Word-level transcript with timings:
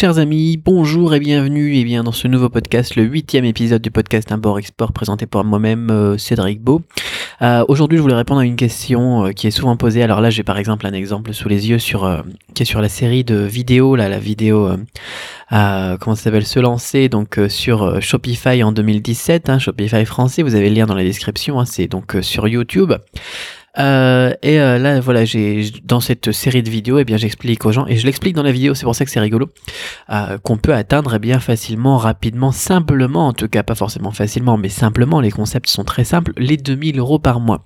Chers 0.00 0.18
amis, 0.18 0.56
bonjour 0.64 1.12
et 1.12 1.18
bienvenue 1.18 1.82
bien 1.82 2.04
dans 2.04 2.12
ce 2.12 2.28
nouveau 2.28 2.48
podcast, 2.48 2.94
le 2.94 3.02
huitième 3.02 3.44
épisode 3.44 3.82
du 3.82 3.90
podcast 3.90 4.30
Import-Export 4.30 4.92
présenté 4.92 5.26
par 5.26 5.42
moi-même, 5.42 5.90
euh, 5.90 6.16
Cédric 6.16 6.62
Beau. 6.62 6.82
Euh, 7.42 7.64
Aujourd'hui, 7.66 7.98
je 7.98 8.02
voulais 8.02 8.14
répondre 8.14 8.38
à 8.38 8.44
une 8.44 8.54
question 8.54 9.24
euh, 9.26 9.32
qui 9.32 9.48
est 9.48 9.50
souvent 9.50 9.76
posée. 9.76 10.04
Alors 10.04 10.20
là, 10.20 10.30
j'ai 10.30 10.44
par 10.44 10.56
exemple 10.56 10.86
un 10.86 10.92
exemple 10.92 11.34
sous 11.34 11.48
les 11.48 11.68
yeux 11.68 11.80
sur 11.80 12.08
qui 12.54 12.62
est 12.62 12.64
sur 12.64 12.80
la 12.80 12.88
série 12.88 13.24
de 13.24 13.38
vidéos, 13.38 13.96
là, 13.96 14.08
la 14.08 14.20
vidéo 14.20 14.70
comment 15.50 16.14
ça 16.14 16.22
s'appelle, 16.22 16.46
se 16.46 16.60
lancer 16.60 17.08
donc 17.08 17.40
sur 17.48 18.00
Shopify 18.00 18.62
en 18.62 18.70
2017, 18.70 19.48
hein, 19.48 19.58
Shopify 19.58 20.04
français. 20.04 20.44
Vous 20.44 20.54
avez 20.54 20.68
le 20.68 20.76
lien 20.76 20.86
dans 20.86 20.94
la 20.94 21.02
description. 21.02 21.58
hein, 21.58 21.64
C'est 21.64 21.88
donc 21.88 22.16
sur 22.20 22.46
YouTube. 22.46 22.92
Euh, 23.78 24.32
et 24.42 24.60
euh, 24.60 24.78
là, 24.78 25.00
voilà, 25.00 25.24
j'ai 25.24 25.70
dans 25.84 26.00
cette 26.00 26.32
série 26.32 26.62
de 26.62 26.70
vidéos, 26.70 26.98
eh 26.98 27.04
bien, 27.04 27.16
j'explique 27.16 27.64
aux 27.64 27.72
gens 27.72 27.86
et 27.86 27.96
je 27.96 28.06
l'explique 28.06 28.34
dans 28.34 28.42
la 28.42 28.52
vidéo. 28.52 28.74
C'est 28.74 28.84
pour 28.84 28.94
ça 28.94 29.04
que 29.04 29.10
c'est 29.10 29.20
rigolo 29.20 29.48
euh, 30.10 30.38
qu'on 30.38 30.56
peut 30.56 30.74
atteindre 30.74 31.14
eh 31.14 31.18
bien 31.18 31.38
facilement, 31.38 31.96
rapidement, 31.96 32.52
simplement, 32.52 33.28
en 33.28 33.32
tout 33.32 33.48
cas 33.48 33.62
pas 33.62 33.74
forcément 33.74 34.10
facilement, 34.10 34.56
mais 34.56 34.68
simplement. 34.68 35.20
Les 35.20 35.30
concepts 35.30 35.68
sont 35.68 35.84
très 35.84 36.04
simples. 36.04 36.32
Les 36.36 36.56
2000 36.56 36.98
euros 36.98 37.18
par 37.18 37.40
mois. 37.40 37.64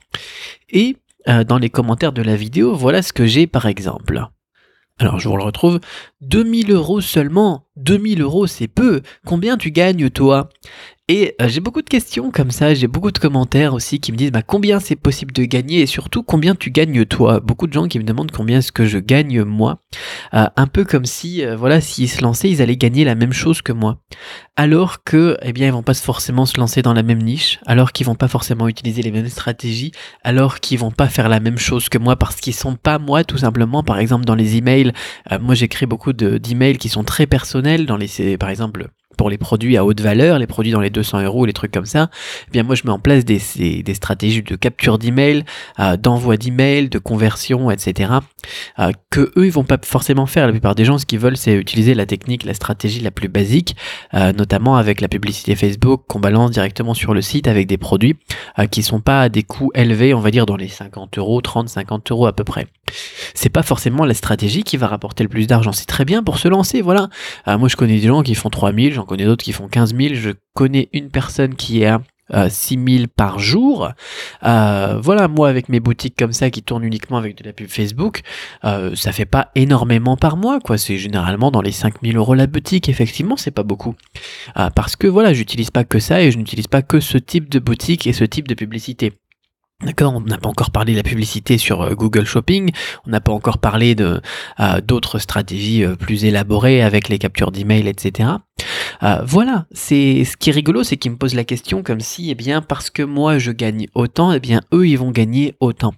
Et 0.70 0.96
dans 1.26 1.58
les 1.58 1.70
commentaires 1.70 2.12
de 2.12 2.22
la 2.22 2.34
vidéo, 2.34 2.74
voilà 2.74 3.00
ce 3.00 3.12
que 3.12 3.26
j'ai 3.26 3.46
par 3.46 3.66
exemple. 3.66 4.26
Alors 4.98 5.18
je 5.18 5.28
vous 5.28 5.36
le 5.36 5.44
retrouve. 5.44 5.80
2000 6.20 6.72
euros 6.72 7.00
seulement. 7.00 7.66
2000 7.76 8.22
euros, 8.22 8.46
c'est 8.46 8.68
peu. 8.68 9.02
Combien 9.24 9.56
tu 9.56 9.70
gagnes 9.70 10.10
toi? 10.10 10.48
Et 11.12 11.34
euh, 11.42 11.46
j'ai 11.46 11.60
beaucoup 11.60 11.82
de 11.82 11.90
questions 11.90 12.30
comme 12.30 12.50
ça. 12.50 12.72
J'ai 12.72 12.86
beaucoup 12.86 13.10
de 13.10 13.18
commentaires 13.18 13.74
aussi 13.74 14.00
qui 14.00 14.12
me 14.12 14.16
disent 14.16 14.32
bah, 14.32 14.40
combien 14.40 14.80
c'est 14.80 14.96
possible 14.96 15.30
de 15.34 15.44
gagner 15.44 15.82
et 15.82 15.86
surtout 15.86 16.22
combien 16.22 16.54
tu 16.54 16.70
gagnes 16.70 17.04
toi? 17.04 17.38
Beaucoup 17.38 17.66
de 17.66 17.72
gens 17.74 17.86
qui 17.86 17.98
me 17.98 18.04
demandent 18.04 18.30
combien 18.30 18.60
est-ce 18.60 18.72
que 18.72 18.86
je 18.86 18.96
gagne 18.96 19.42
moi. 19.42 19.82
Euh, 20.32 20.46
un 20.56 20.66
peu 20.66 20.86
comme 20.86 21.04
si, 21.04 21.44
euh, 21.44 21.54
voilà, 21.54 21.82
s'ils 21.82 22.08
se 22.08 22.22
lançaient, 22.22 22.48
ils 22.48 22.62
allaient 22.62 22.78
gagner 22.78 23.04
la 23.04 23.14
même 23.14 23.34
chose 23.34 23.60
que 23.60 23.72
moi. 23.72 23.98
Alors 24.56 25.04
que, 25.04 25.36
eh 25.42 25.52
bien, 25.52 25.66
ils 25.66 25.72
vont 25.72 25.82
pas 25.82 25.92
forcément 25.92 26.46
se 26.46 26.58
lancer 26.58 26.80
dans 26.80 26.94
la 26.94 27.02
même 27.02 27.22
niche. 27.22 27.60
Alors 27.66 27.92
qu'ils 27.92 28.06
vont 28.06 28.14
pas 28.14 28.28
forcément 28.28 28.66
utiliser 28.66 29.02
les 29.02 29.12
mêmes 29.12 29.28
stratégies. 29.28 29.92
Alors 30.24 30.60
qu'ils 30.60 30.78
vont 30.78 30.92
pas 30.92 31.08
faire 31.08 31.28
la 31.28 31.40
même 31.40 31.58
chose 31.58 31.90
que 31.90 31.98
moi 31.98 32.16
parce 32.16 32.36
qu'ils 32.36 32.54
sont 32.54 32.76
pas 32.76 32.98
moi 32.98 33.22
tout 33.22 33.36
simplement. 33.36 33.82
Par 33.82 33.98
exemple, 33.98 34.24
dans 34.24 34.34
les 34.34 34.56
emails, 34.56 34.92
moi 35.42 35.54
j'écris 35.54 35.84
beaucoup 35.84 36.14
de- 36.14 36.38
d'emails 36.38 36.78
qui 36.78 36.88
sont 36.88 37.04
très 37.04 37.26
personnels. 37.26 37.84
Dans 37.84 37.98
les, 37.98 38.38
par 38.38 38.48
exemple, 38.48 38.88
pour 39.16 39.30
les 39.30 39.38
produits 39.38 39.76
à 39.76 39.84
haute 39.84 40.00
valeur, 40.00 40.38
les 40.38 40.46
produits 40.46 40.72
dans 40.72 40.80
les 40.80 40.90
200 40.90 41.22
euros, 41.22 41.46
les 41.46 41.52
trucs 41.52 41.72
comme 41.72 41.86
ça, 41.86 42.10
eh 42.48 42.50
bien 42.50 42.62
moi 42.62 42.74
je 42.74 42.82
mets 42.84 42.90
en 42.90 42.98
place 42.98 43.24
des, 43.24 43.40
des, 43.56 43.82
des 43.82 43.94
stratégies 43.94 44.42
de 44.42 44.56
capture 44.56 44.98
d'email, 44.98 45.44
euh, 45.78 45.96
d'envoi 45.96 46.36
d'email, 46.36 46.88
de 46.88 46.98
conversion, 46.98 47.70
etc. 47.70 48.12
euh, 48.78 48.92
que 49.10 49.32
eux 49.36 49.46
ils 49.46 49.52
vont 49.52 49.64
pas 49.64 49.78
forcément 49.82 50.26
faire. 50.26 50.46
La 50.46 50.52
plupart 50.52 50.74
des 50.74 50.84
gens 50.84 50.98
ce 50.98 51.06
qu'ils 51.06 51.18
veulent 51.18 51.36
c'est 51.36 51.54
utiliser 51.54 51.94
la 51.94 52.06
technique, 52.06 52.44
la 52.44 52.54
stratégie 52.54 53.00
la 53.00 53.10
plus 53.10 53.28
basique, 53.28 53.76
euh, 54.14 54.32
notamment 54.32 54.76
avec 54.76 55.00
la 55.00 55.08
publicité 55.08 55.54
Facebook 55.54 56.02
qu'on 56.08 56.20
balance 56.20 56.50
directement 56.50 56.94
sur 56.94 57.14
le 57.14 57.22
site 57.22 57.48
avec 57.48 57.66
des 57.66 57.78
produits 57.78 58.16
qui 58.70 58.82
sont 58.82 59.00
pas 59.00 59.22
à 59.22 59.28
des 59.28 59.42
coûts 59.42 59.70
élevés, 59.74 60.14
on 60.14 60.20
va 60.20 60.30
dire 60.30 60.46
dans 60.46 60.56
les 60.56 60.68
50 60.68 61.18
euros, 61.18 61.40
30, 61.40 61.68
50 61.68 62.10
euros 62.10 62.26
à 62.26 62.32
peu 62.32 62.44
près. 62.44 62.66
C'est 63.34 63.48
pas 63.48 63.62
forcément 63.62 64.04
la 64.04 64.14
stratégie 64.14 64.64
qui 64.64 64.76
va 64.76 64.86
rapporter 64.86 65.22
le 65.22 65.28
plus 65.28 65.46
d'argent. 65.46 65.72
C'est 65.72 65.86
très 65.86 66.04
bien 66.04 66.22
pour 66.22 66.38
se 66.38 66.48
lancer, 66.48 66.82
voilà. 66.82 67.08
Moi, 67.46 67.68
je 67.68 67.76
connais 67.76 67.98
des 67.98 68.06
gens 68.06 68.22
qui 68.22 68.34
font 68.34 68.50
3000, 68.50 68.92
j'en 68.92 69.04
connais 69.12 69.26
d'autres 69.26 69.44
qui 69.44 69.52
font 69.52 69.68
15 69.68 69.94
000. 69.94 70.14
Je 70.14 70.30
connais 70.54 70.88
une 70.92 71.10
personne 71.10 71.54
qui 71.54 71.82
est 71.82 71.86
à 71.86 72.00
euh, 72.32 72.48
6 72.48 72.78
000 72.98 73.04
par 73.14 73.38
jour. 73.38 73.90
Euh, 74.44 74.98
voilà, 75.02 75.28
moi, 75.28 75.50
avec 75.50 75.68
mes 75.68 75.80
boutiques 75.80 76.16
comme 76.18 76.32
ça 76.32 76.50
qui 76.50 76.62
tournent 76.62 76.84
uniquement 76.84 77.18
avec 77.18 77.36
de 77.36 77.44
la 77.44 77.52
pub 77.52 77.68
Facebook, 77.68 78.22
euh, 78.64 78.94
ça 78.94 79.12
fait 79.12 79.26
pas 79.26 79.50
énormément 79.54 80.16
par 80.16 80.38
mois, 80.38 80.60
quoi. 80.60 80.78
C'est 80.78 80.96
généralement 80.96 81.50
dans 81.50 81.60
les 81.60 81.72
5 81.72 81.96
000 82.02 82.16
euros 82.16 82.34
la 82.34 82.46
boutique. 82.46 82.88
Effectivement, 82.88 83.36
c'est 83.36 83.50
pas 83.50 83.64
beaucoup. 83.64 83.96
Euh, 84.56 84.70
parce 84.70 84.96
que 84.96 85.06
voilà, 85.06 85.34
j'utilise 85.34 85.70
pas 85.70 85.84
que 85.84 85.98
ça 85.98 86.22
et 86.22 86.30
je 86.30 86.38
n'utilise 86.38 86.68
pas 86.68 86.80
que 86.80 87.00
ce 87.00 87.18
type 87.18 87.50
de 87.50 87.58
boutique 87.58 88.06
et 88.06 88.14
ce 88.14 88.24
type 88.24 88.48
de 88.48 88.54
publicité. 88.54 89.12
D'accord, 89.84 90.14
on 90.14 90.20
n'a 90.20 90.38
pas 90.38 90.48
encore 90.48 90.70
parlé 90.70 90.92
de 90.92 90.98
la 90.98 91.02
publicité 91.02 91.58
sur 91.58 91.96
Google 91.96 92.24
Shopping, 92.24 92.70
on 93.04 93.10
n'a 93.10 93.20
pas 93.20 93.32
encore 93.32 93.58
parlé 93.58 93.96
de 93.96 94.22
d'autres 94.84 95.18
stratégies 95.18 95.84
plus 95.98 96.24
élaborées 96.24 96.82
avec 96.82 97.08
les 97.08 97.18
captures 97.18 97.50
d'email, 97.50 97.88
etc. 97.88 98.28
Euh, 99.02 99.20
voilà, 99.24 99.66
c'est 99.72 100.24
ce 100.24 100.36
qui 100.36 100.50
est 100.50 100.52
rigolo, 100.52 100.84
c'est 100.84 100.96
qu'ils 100.96 101.10
me 101.10 101.16
posent 101.16 101.34
la 101.34 101.44
question 101.44 101.82
comme 101.82 102.00
si, 102.00 102.30
eh 102.30 102.36
bien, 102.36 102.62
parce 102.62 102.88
que 102.88 103.02
moi 103.02 103.38
je 103.38 103.50
gagne 103.50 103.88
autant, 103.94 104.32
eh 104.32 104.38
bien 104.38 104.60
eux 104.72 104.86
ils 104.86 104.96
vont 104.96 105.10
gagner 105.10 105.54
autant. 105.58 105.92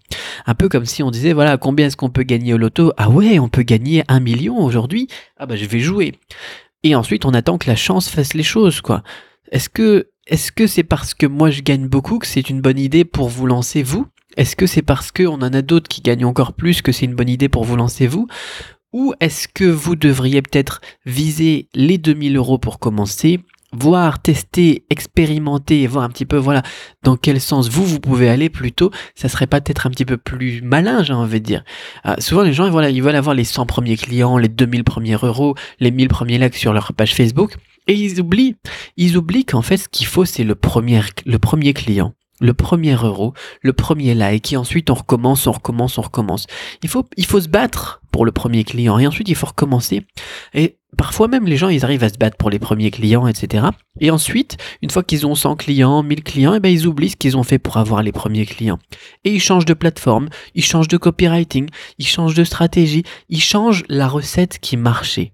Un 0.46 0.54
peu 0.54 0.70
comme 0.70 0.86
si 0.86 1.02
on 1.02 1.10
disait, 1.10 1.34
voilà, 1.34 1.58
combien 1.58 1.86
est-ce 1.86 1.98
qu'on 1.98 2.08
peut 2.08 2.22
gagner 2.22 2.54
au 2.54 2.58
loto? 2.58 2.92
Ah 2.96 3.10
ouais, 3.10 3.38
on 3.38 3.48
peut 3.50 3.62
gagner 3.62 4.04
un 4.08 4.20
million 4.20 4.58
aujourd'hui? 4.58 5.08
Ah 5.36 5.44
bah 5.44 5.56
je 5.56 5.66
vais 5.66 5.80
jouer. 5.80 6.14
Et 6.82 6.94
ensuite 6.94 7.26
on 7.26 7.34
attend 7.34 7.58
que 7.58 7.68
la 7.68 7.76
chance 7.76 8.08
fasse 8.08 8.32
les 8.32 8.42
choses, 8.42 8.80
quoi. 8.80 9.02
Est-ce 9.52 9.68
que 9.68 10.08
est-ce 10.26 10.50
que 10.50 10.66
c'est 10.66 10.82
parce 10.82 11.12
que 11.12 11.26
moi 11.26 11.50
je 11.50 11.60
gagne 11.60 11.86
beaucoup 11.86 12.18
que 12.18 12.26
c'est 12.26 12.48
une 12.48 12.62
bonne 12.62 12.78
idée 12.78 13.04
pour 13.04 13.28
vous 13.28 13.46
lancer 13.46 13.82
vous? 13.82 14.06
Est-ce 14.38 14.56
que 14.56 14.66
c'est 14.66 14.82
parce 14.82 15.12
qu'on 15.12 15.34
en 15.42 15.52
a 15.52 15.62
d'autres 15.62 15.88
qui 15.88 16.00
gagnent 16.00 16.24
encore 16.24 16.54
plus 16.54 16.82
que 16.82 16.90
c'est 16.90 17.06
une 17.06 17.14
bonne 17.14 17.28
idée 17.28 17.48
pour 17.48 17.64
vous 17.64 17.76
lancer 17.76 18.06
vous? 18.06 18.26
Ou 18.94 19.12
est-ce 19.18 19.48
que 19.48 19.64
vous 19.64 19.96
devriez 19.96 20.40
peut-être 20.40 20.80
viser 21.04 21.68
les 21.74 21.98
2000 21.98 22.36
euros 22.36 22.58
pour 22.58 22.78
commencer 22.78 23.40
voir, 23.72 24.22
tester, 24.22 24.84
expérimenter 24.88 25.84
voir 25.88 26.04
un 26.04 26.08
petit 26.10 26.26
peu, 26.26 26.36
voilà, 26.36 26.62
dans 27.02 27.16
quel 27.16 27.40
sens 27.40 27.68
vous, 27.68 27.84
vous 27.84 27.98
pouvez 27.98 28.28
aller 28.28 28.48
plutôt, 28.48 28.92
ça 29.16 29.28
serait 29.28 29.48
peut-être 29.48 29.88
un 29.88 29.90
petit 29.90 30.04
peu 30.04 30.16
plus 30.16 30.62
malin, 30.62 31.02
j'ai 31.02 31.12
envie 31.12 31.40
de 31.40 31.44
dire. 31.44 31.64
Euh, 32.06 32.14
souvent, 32.18 32.42
les 32.42 32.52
gens, 32.52 32.70
voilà, 32.70 32.88
ils 32.88 33.02
veulent 33.02 33.16
avoir 33.16 33.34
les 33.34 33.42
100 33.42 33.66
premiers 33.66 33.96
clients, 33.96 34.38
les 34.38 34.46
2000 34.46 34.84
premiers 34.84 35.16
euros, 35.20 35.56
les 35.80 35.90
1000 35.90 36.06
premiers 36.06 36.38
likes 36.38 36.54
sur 36.54 36.72
leur 36.72 36.92
page 36.92 37.16
Facebook, 37.16 37.56
et 37.88 37.94
ils 37.94 38.20
oublient, 38.20 38.54
ils 38.96 39.16
oublient 39.16 39.44
qu'en 39.44 39.62
fait, 39.62 39.76
ce 39.76 39.88
qu'il 39.88 40.06
faut, 40.06 40.24
c'est 40.24 40.44
le 40.44 40.54
premier, 40.54 41.00
le 41.26 41.40
premier 41.40 41.72
client. 41.74 42.14
Le 42.40 42.52
premier 42.52 42.94
euro, 42.94 43.32
le 43.62 43.72
premier 43.72 44.12
like, 44.12 44.52
et 44.52 44.56
ensuite 44.56 44.90
on 44.90 44.94
recommence, 44.94 45.46
on 45.46 45.52
recommence, 45.52 45.98
on 45.98 46.02
recommence. 46.02 46.46
Il 46.82 46.88
faut, 46.88 47.04
il 47.16 47.26
faut 47.26 47.40
se 47.40 47.48
battre 47.48 48.02
pour 48.14 48.24
le 48.24 48.30
premier 48.30 48.62
client, 48.62 48.96
et 49.00 49.08
ensuite 49.08 49.28
il 49.28 49.34
faut 49.34 49.48
recommencer. 49.48 50.06
Et 50.54 50.76
parfois 50.96 51.26
même 51.26 51.46
les 51.46 51.56
gens, 51.56 51.68
ils 51.68 51.84
arrivent 51.84 52.04
à 52.04 52.08
se 52.08 52.16
battre 52.16 52.36
pour 52.36 52.48
les 52.48 52.60
premiers 52.60 52.92
clients, 52.92 53.26
etc. 53.26 53.66
Et 53.98 54.12
ensuite, 54.12 54.56
une 54.82 54.90
fois 54.90 55.02
qu'ils 55.02 55.26
ont 55.26 55.34
100 55.34 55.56
clients, 55.56 56.00
1000 56.04 56.22
clients, 56.22 56.54
et 56.54 56.60
ben 56.60 56.68
ils 56.68 56.86
oublient 56.86 57.10
ce 57.10 57.16
qu'ils 57.16 57.36
ont 57.36 57.42
fait 57.42 57.58
pour 57.58 57.76
avoir 57.76 58.04
les 58.04 58.12
premiers 58.12 58.46
clients. 58.46 58.78
Et 59.24 59.32
ils 59.32 59.40
changent 59.40 59.64
de 59.64 59.74
plateforme, 59.74 60.28
ils 60.54 60.62
changent 60.62 60.86
de 60.86 60.96
copywriting, 60.96 61.68
ils 61.98 62.06
changent 62.06 62.36
de 62.36 62.44
stratégie, 62.44 63.02
ils 63.30 63.42
changent 63.42 63.82
la 63.88 64.06
recette 64.06 64.60
qui 64.60 64.76
marchait. 64.76 65.33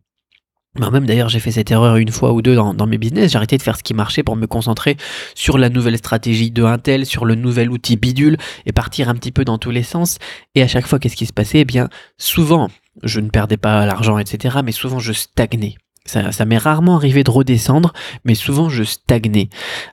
Moi-même 0.78 1.04
d'ailleurs 1.04 1.28
j'ai 1.28 1.40
fait 1.40 1.50
cette 1.50 1.70
erreur 1.72 1.96
une 1.96 2.12
fois 2.12 2.32
ou 2.32 2.42
deux 2.42 2.54
dans, 2.54 2.74
dans 2.74 2.86
mes 2.86 2.96
business, 2.96 3.32
j'ai 3.32 3.36
arrêté 3.36 3.58
de 3.58 3.62
faire 3.62 3.76
ce 3.76 3.82
qui 3.82 3.92
marchait 3.92 4.22
pour 4.22 4.36
me 4.36 4.46
concentrer 4.46 4.96
sur 5.34 5.58
la 5.58 5.68
nouvelle 5.68 5.98
stratégie 5.98 6.52
de 6.52 6.62
Intel, 6.62 7.06
sur 7.06 7.24
le 7.24 7.34
nouvel 7.34 7.70
outil 7.70 7.96
bidule 7.96 8.36
et 8.66 8.72
partir 8.72 9.08
un 9.08 9.14
petit 9.14 9.32
peu 9.32 9.44
dans 9.44 9.58
tous 9.58 9.72
les 9.72 9.82
sens. 9.82 10.18
Et 10.54 10.62
à 10.62 10.68
chaque 10.68 10.86
fois 10.86 11.00
qu'est-ce 11.00 11.16
qui 11.16 11.26
se 11.26 11.32
passait? 11.32 11.60
Eh 11.60 11.64
bien 11.64 11.88
souvent 12.18 12.68
je 13.02 13.18
ne 13.18 13.30
perdais 13.30 13.56
pas 13.56 13.84
l'argent 13.84 14.18
etc. 14.18 14.58
mais 14.64 14.72
souvent 14.72 15.00
je 15.00 15.12
stagnais. 15.12 15.74
Ça, 16.06 16.44
m'est 16.44 16.58
rarement 16.58 16.96
arrivé 16.96 17.22
de 17.22 17.30
redescendre, 17.30 17.92
mais 18.24 18.34
souvent 18.34 18.68
je 18.68 18.82
stagnais. 18.82 19.48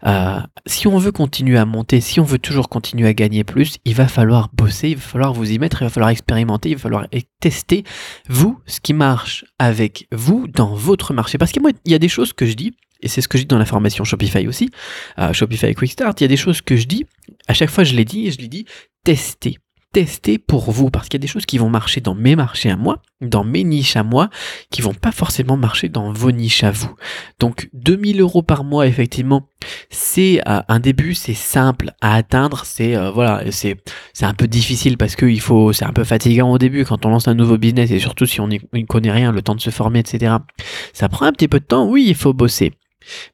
Euh, 0.05 0.39
si 0.65 0.87
on 0.87 0.97
veut 0.97 1.11
continuer 1.11 1.57
à 1.57 1.65
monter, 1.65 2.01
si 2.01 2.19
on 2.19 2.23
veut 2.23 2.39
toujours 2.39 2.69
continuer 2.69 3.07
à 3.07 3.13
gagner 3.13 3.43
plus, 3.43 3.77
il 3.85 3.93
va 3.93 4.07
falloir 4.07 4.49
bosser, 4.53 4.89
il 4.89 4.95
va 4.95 5.01
falloir 5.01 5.33
vous 5.33 5.51
y 5.51 5.59
mettre, 5.59 5.81
il 5.81 5.85
va 5.85 5.89
falloir 5.89 6.09
expérimenter, 6.09 6.69
il 6.69 6.75
va 6.75 6.81
falloir 6.81 7.07
tester 7.39 7.83
vous 8.29 8.59
ce 8.65 8.79
qui 8.79 8.93
marche 8.93 9.45
avec 9.59 10.07
vous 10.11 10.47
dans 10.47 10.73
votre 10.73 11.13
marché. 11.13 11.37
Parce 11.37 11.51
que 11.51 11.59
moi, 11.59 11.71
il 11.85 11.91
y 11.91 11.95
a 11.95 11.99
des 11.99 12.09
choses 12.09 12.33
que 12.33 12.45
je 12.45 12.53
dis, 12.53 12.73
et 13.01 13.09
c'est 13.09 13.21
ce 13.21 13.27
que 13.27 13.37
je 13.37 13.43
dis 13.43 13.47
dans 13.47 13.59
la 13.59 13.65
formation 13.65 14.03
Shopify 14.03 14.47
aussi, 14.47 14.71
euh, 15.19 15.33
Shopify 15.33 15.75
Quick 15.75 15.91
Start, 15.91 16.19
il 16.21 16.23
y 16.23 16.25
a 16.25 16.29
des 16.29 16.37
choses 16.37 16.61
que 16.61 16.77
je 16.77 16.87
dis, 16.87 17.05
à 17.47 17.53
chaque 17.53 17.69
fois 17.69 17.83
je 17.83 17.95
les 17.95 18.05
dis 18.05 18.27
et 18.27 18.31
je 18.31 18.39
les 18.39 18.47
dis, 18.47 18.65
testez. 19.03 19.57
Testez 19.93 20.37
pour 20.37 20.69
vous, 20.69 20.89
parce 20.89 21.07
qu'il 21.07 21.17
y 21.17 21.21
a 21.21 21.25
des 21.25 21.27
choses 21.27 21.45
qui 21.45 21.57
vont 21.57 21.69
marcher 21.69 22.01
dans 22.01 22.13
mes 22.13 22.35
marchés 22.35 22.69
à 22.69 22.75
moi, 22.75 23.01
dans 23.21 23.43
mes 23.43 23.63
niches 23.63 23.95
à 23.95 24.03
moi, 24.03 24.29
qui 24.69 24.81
vont 24.81 24.93
pas 24.93 25.11
forcément 25.11 25.57
marcher 25.57 25.89
dans 25.89 26.11
vos 26.11 26.31
niches 26.31 26.63
à 26.63 26.71
vous. 26.71 26.93
Donc 27.39 27.69
2000 27.73 28.19
euros 28.21 28.43
par 28.43 28.63
mois, 28.63 28.85
effectivement, 28.85 29.49
c'est 29.89 30.41
euh, 30.47 30.61
un 30.67 30.79
début, 30.79 31.13
c'est 31.13 31.33
simple 31.33 31.93
à 32.01 32.15
atteindre, 32.15 32.63
c'est 32.65 32.95
euh, 32.95 33.11
voilà, 33.11 33.49
c'est 33.51 33.77
c'est 34.13 34.25
un 34.25 34.33
peu 34.33 34.47
difficile 34.47 34.97
parce 34.97 35.15
que 35.15 35.25
il 35.25 35.41
faut, 35.41 35.73
c'est 35.73 35.85
un 35.85 35.93
peu 35.93 36.03
fatigant 36.03 36.51
au 36.51 36.57
début 36.57 36.83
quand 36.83 37.05
on 37.05 37.09
lance 37.09 37.27
un 37.27 37.35
nouveau 37.35 37.57
business 37.57 37.89
et 37.89 37.99
surtout 37.99 38.25
si 38.25 38.41
on 38.41 38.49
n'y 38.49 38.85
connaît 38.87 39.11
rien, 39.11 39.31
le 39.31 39.41
temps 39.41 39.55
de 39.55 39.61
se 39.61 39.69
former, 39.69 39.99
etc. 39.99 40.35
Ça 40.93 41.09
prend 41.09 41.25
un 41.25 41.31
petit 41.31 41.47
peu 41.47 41.59
de 41.59 41.65
temps, 41.65 41.87
oui, 41.87 42.05
il 42.07 42.15
faut 42.15 42.33
bosser. 42.33 42.73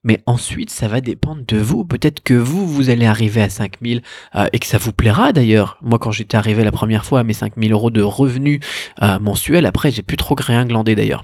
Mais 0.04 0.22
ensuite, 0.26 0.70
ça 0.70 0.88
va 0.88 1.02
dépendre 1.02 1.44
de 1.48 1.58
vous. 1.58 1.86
Peut-être 1.86 2.22
que 2.22 2.34
vous, 2.34 2.68
vous 2.68 2.90
allez 2.90 3.06
arriver 3.06 3.42
à 3.42 3.50
5000 3.50 4.02
euh, 4.36 4.48
et 4.54 4.60
que 4.60 4.66
ça 4.66 4.78
vous 4.78 4.94
plaira 4.94 5.34
d'ailleurs. 5.34 5.78
Moi, 5.82 6.00
quand 6.00 6.12
j'étais 6.12 6.38
arrivé 6.38 6.64
la 6.64 6.72
première 6.72 7.06
fois 7.06 7.22
à 7.22 7.24
mes 7.24 7.34
5000 7.34 7.72
euros 7.72 7.92
de 7.92 8.02
revenus 8.02 8.60
euh, 9.02 9.20
mensuels, 9.20 9.66
après, 9.66 9.92
j'ai 9.92 10.04
plus 10.04 10.18
trop 10.18 10.36
rien 10.38 10.66
glandé 10.66 10.96
d'ailleurs. 10.96 11.24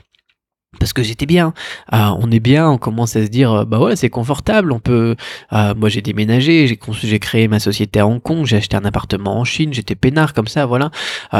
Parce 0.77 0.93
que 0.93 1.01
j'étais 1.01 1.25
bien. 1.25 1.53
Euh, 1.93 2.09
on 2.19 2.29
est 2.29 2.39
bien, 2.39 2.69
on 2.69 2.77
commence 2.77 3.15
à 3.15 3.23
se 3.23 3.29
dire, 3.29 3.51
euh, 3.51 3.65
bah 3.65 3.79
voilà, 3.79 3.95
c'est 3.95 4.09
confortable. 4.09 4.71
On 4.71 4.79
peut. 4.79 5.15
Euh, 5.51 5.73
moi, 5.75 5.89
j'ai 5.89 6.01
déménagé, 6.01 6.67
j'ai 6.67 6.79
j'ai 7.03 7.19
créé 7.19 7.47
ma 7.47 7.59
société 7.59 7.99
à 7.99 8.07
Hong 8.07 8.21
Kong, 8.21 8.45
j'ai 8.45 8.57
acheté 8.57 8.77
un 8.77 8.85
appartement 8.85 9.39
en 9.39 9.43
Chine, 9.43 9.73
j'étais 9.73 9.95
peinard 9.95 10.33
comme 10.33 10.47
ça, 10.47 10.65
voilà. 10.65 10.91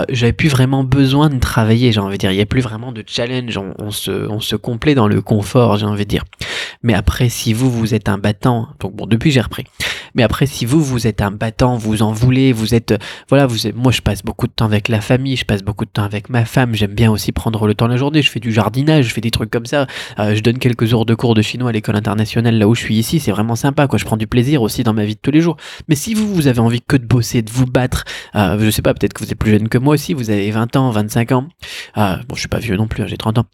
J'avais 0.10 0.34
plus 0.34 0.50
vraiment 0.50 0.84
besoin 0.84 1.30
de 1.30 1.40
travailler, 1.40 1.92
j'ai 1.92 2.00
envie 2.00 2.18
de 2.18 2.22
dire. 2.22 2.31
Il 2.31 2.36
n'y 2.36 2.42
a 2.42 2.48
plus 2.48 2.62
vraiment 2.62 2.92
de 2.92 3.04
challenge. 3.06 3.58
On, 3.58 3.74
on, 3.78 3.92
se, 3.92 4.12
on 4.30 4.40
se 4.40 4.56
complaît 4.56 4.96
dans 4.96 5.08
le 5.08 5.22
confort, 5.22 5.78
j'ai 5.78 5.86
envie 5.86 6.06
de 6.06 6.10
dire. 6.10 6.26
Mais 6.81 6.94
après, 6.94 7.30
si 7.30 7.54
vous, 7.54 7.70
vous 7.70 7.94
êtes 7.94 8.10
un 8.10 8.18
battant, 8.18 8.70
donc 8.80 8.96
bon, 8.96 9.06
depuis 9.06 9.31
j'ai 9.31 9.42
repris. 9.42 9.66
Mais 10.16 10.24
après, 10.24 10.46
si 10.46 10.66
vous, 10.66 10.84
vous 10.84 11.08
êtes 11.08 11.22
un 11.22 11.31
battant, 11.31 11.78
vous 11.78 12.02
en 12.02 12.12
voulez, 12.12 12.52
vous 12.52 12.74
êtes, 12.74 12.94
voilà, 13.30 13.46
vous 13.46 13.68
êtes, 13.68 13.76
moi, 13.76 13.92
je 13.92 14.02
passe 14.02 14.24
beaucoup 14.24 14.48
de 14.48 14.52
temps 14.52 14.66
avec 14.66 14.88
la 14.88 15.02
famille, 15.02 15.36
je 15.36 15.46
passe 15.46 15.62
beaucoup 15.62 15.86
de 15.86 15.90
temps 15.92 16.04
avec 16.04 16.30
ma 16.30 16.46
femme, 16.46 16.74
j'aime 16.74 16.94
bien 16.94 17.12
aussi 17.12 17.31
prendre 17.31 17.68
le 17.68 17.76
temps 17.76 17.88
la 17.88 17.98
journée, 17.98 18.22
je 18.22 18.30
fais 18.30 18.40
du 18.40 18.52
jardinage, 18.52 19.06
je 19.06 19.14
fais 19.14 19.19
des 19.21 19.31
trucs 19.31 19.50
comme 19.50 19.66
ça, 19.66 19.88
euh, 20.19 20.36
je 20.36 20.42
donne 20.42 20.57
quelques 20.57 20.94
heures 20.94 21.06
de 21.06 21.16
cours 21.16 21.36
de 21.36 21.42
chinois 21.42 21.69
à 21.69 21.71
l'école 21.71 21.95
internationale 21.95 22.57
là 22.57 22.68
où 22.68 22.75
je 22.75 22.81
suis 22.81 22.98
ici, 22.98 23.19
c'est 23.19 23.31
vraiment 23.31 23.56
sympa, 23.56 23.88
quoi, 23.88 24.00
je 24.00 24.06
prends 24.06 24.18
du 24.18 24.27
plaisir 24.27 24.62
aussi 24.62 24.83
dans 24.83 24.94
ma 24.94 25.06
vie 25.06 25.16
de 25.16 25.19
tous 25.21 25.31
les 25.31 25.42
jours. 25.42 25.57
Mais 25.88 25.95
si 25.95 26.13
vous, 26.13 26.33
vous 26.33 26.48
avez 26.48 26.60
envie 26.60 26.81
que 26.81 26.98
de 26.98 27.06
bosser, 27.06 27.42
de 27.42 27.50
vous 27.51 27.66
battre, 27.66 28.06
euh, 28.36 28.57
je 28.60 28.69
sais 28.69 28.81
pas, 28.81 28.94
peut-être 28.94 29.13
que 29.13 29.24
vous 29.24 29.31
êtes 29.31 29.38
plus 29.38 29.51
jeune 29.51 29.69
que 29.69 29.77
moi 29.77 29.94
aussi, 29.94 30.13
vous 30.13 30.30
avez 30.30 30.50
20 30.51 30.75
ans, 30.75 30.92
25 30.92 31.31
ans, 31.31 31.48
euh, 31.98 32.16
bon, 32.27 32.36
je 32.36 32.39
suis 32.39 32.50
pas 32.50 32.60
vieux 32.60 32.75
non 32.75 32.88
plus, 32.88 33.04
hein, 33.04 33.07
j'ai 33.07 33.18
30 33.18 33.39
ans, 33.39 33.45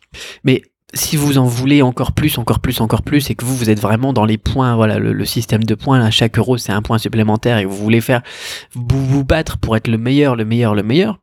mais 0.44 0.62
si 0.94 1.18
vous 1.18 1.38
en 1.38 1.46
voulez 1.46 1.82
encore 1.82 2.14
plus, 2.14 2.38
encore 2.38 2.60
plus, 2.60 2.80
encore 2.80 3.02
plus, 3.02 3.30
et 3.30 3.36
que 3.36 3.44
vous, 3.44 3.56
vous 3.56 3.70
êtes 3.70 3.80
vraiment 3.80 4.14
dans 4.14 4.26
les 4.26 4.38
points, 4.38 4.76
voilà, 4.76 4.98
le, 4.98 5.26
système 5.26 5.64
de 5.64 5.76
points, 5.76 6.00
là, 6.00 6.10
chaque 6.12 6.38
euro, 6.38 6.58
c'est 6.58 6.72
un 6.72 6.82
point 6.82 6.98
supplémentaire, 6.98 7.58
et 7.58 7.66
vous 7.66 7.76
voulez 7.76 8.02
faire, 8.02 8.22
vous 8.74 9.26
battre 9.26 9.58
pour 9.58 9.76
être 9.76 9.88
le 9.88 9.98
meilleur, 9.98 10.36
le 10.36 10.46
meilleur, 10.46 10.74
le 10.74 10.84
meilleur, 10.84 11.20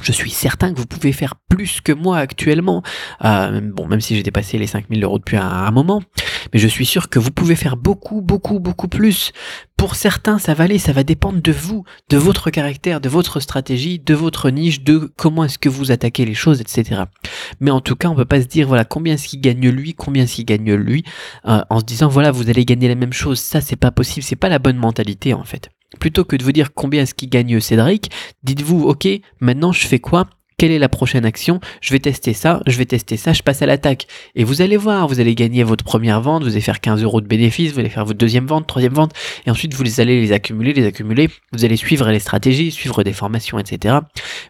je 0.00 0.12
suis 0.12 0.30
certain 0.30 0.72
que 0.72 0.78
vous 0.78 0.86
pouvez 0.86 1.12
faire 1.12 1.34
plus 1.48 1.80
que 1.80 1.92
moi 1.92 2.18
actuellement. 2.18 2.82
Euh, 3.24 3.60
bon, 3.60 3.86
même 3.86 4.00
si 4.00 4.16
j'ai 4.16 4.22
dépassé 4.22 4.58
les 4.58 4.66
5000 4.66 5.02
euros 5.04 5.18
depuis 5.18 5.36
un, 5.36 5.70
moment, 5.70 6.02
mais 6.52 6.58
je 6.58 6.66
suis 6.66 6.86
sûr 6.86 7.08
que 7.08 7.18
vous 7.18 7.30
pouvez 7.30 7.54
faire 7.54 7.76
beaucoup, 7.76 8.20
beaucoup, 8.20 8.58
beaucoup 8.58 8.88
plus. 8.88 9.32
Pour 9.76 9.94
certains, 9.94 10.38
ça 10.38 10.54
va 10.54 10.64
aller, 10.64 10.78
ça 10.78 10.92
va 10.92 11.04
dépendre 11.04 11.40
de 11.40 11.52
vous, 11.52 11.84
de 12.10 12.16
votre 12.16 12.50
caractère, 12.50 13.00
de 13.00 13.08
votre 13.08 13.38
stratégie, 13.40 13.98
de 13.98 14.14
votre 14.14 14.50
niche, 14.50 14.82
de 14.82 15.12
comment 15.16 15.44
est-ce 15.44 15.58
que 15.58 15.68
vous 15.68 15.92
attaquez 15.92 16.24
les 16.24 16.34
choses, 16.34 16.60
etc. 16.60 17.02
Mais 17.60 17.70
en 17.70 17.80
tout 17.80 17.96
cas, 17.96 18.08
on 18.08 18.14
peut 18.14 18.24
pas 18.24 18.40
se 18.40 18.46
dire, 18.46 18.66
voilà, 18.66 18.84
combien 18.84 19.14
est-ce 19.14 19.28
qu'il 19.28 19.40
gagne 19.40 19.68
lui, 19.68 19.94
combien 19.94 20.24
est-ce 20.24 20.34
qu'il 20.36 20.44
gagne 20.44 20.74
lui, 20.74 21.04
euh, 21.46 21.62
en 21.70 21.80
se 21.80 21.84
disant, 21.84 22.08
voilà, 22.08 22.30
vous 22.30 22.50
allez 22.50 22.64
gagner 22.64 22.88
la 22.88 22.94
même 22.94 23.12
chose. 23.12 23.38
Ça, 23.38 23.60
c'est 23.60 23.76
pas 23.76 23.90
possible, 23.90 24.24
c'est 24.24 24.36
pas 24.36 24.48
la 24.48 24.58
bonne 24.58 24.76
mentalité, 24.76 25.34
en 25.34 25.44
fait. 25.44 25.70
Plutôt 25.98 26.24
que 26.24 26.36
de 26.36 26.44
vous 26.44 26.52
dire 26.52 26.74
combien 26.74 27.02
est-ce 27.02 27.14
qu'il 27.14 27.28
gagne 27.28 27.60
Cédric, 27.60 28.10
dites-vous, 28.42 28.82
ok, 28.82 29.08
maintenant 29.40 29.72
je 29.72 29.86
fais 29.86 29.98
quoi? 29.98 30.28
Quelle 30.56 30.70
est 30.70 30.78
la 30.78 30.88
prochaine 30.88 31.24
action? 31.24 31.60
Je 31.80 31.92
vais 31.92 31.98
tester 31.98 32.32
ça, 32.32 32.62
je 32.66 32.78
vais 32.78 32.84
tester 32.84 33.16
ça, 33.16 33.32
je 33.32 33.42
passe 33.42 33.60
à 33.62 33.66
l'attaque. 33.66 34.06
Et 34.36 34.44
vous 34.44 34.62
allez 34.62 34.76
voir, 34.76 35.08
vous 35.08 35.18
allez 35.18 35.34
gagner 35.34 35.64
votre 35.64 35.82
première 35.82 36.20
vente, 36.20 36.44
vous 36.44 36.50
allez 36.50 36.60
faire 36.60 36.80
15 36.80 37.02
euros 37.02 37.20
de 37.20 37.26
bénéfice, 37.26 37.72
vous 37.72 37.80
allez 37.80 37.88
faire 37.88 38.04
votre 38.04 38.18
deuxième 38.18 38.46
vente, 38.46 38.66
troisième 38.66 38.92
vente, 38.92 39.12
et 39.46 39.50
ensuite 39.50 39.74
vous 39.74 40.00
allez 40.00 40.20
les 40.20 40.32
accumuler, 40.32 40.72
les 40.72 40.86
accumuler, 40.86 41.28
vous 41.52 41.64
allez 41.64 41.76
suivre 41.76 42.08
les 42.08 42.20
stratégies, 42.20 42.70
suivre 42.70 43.02
des 43.02 43.12
formations, 43.12 43.58
etc. 43.58 43.96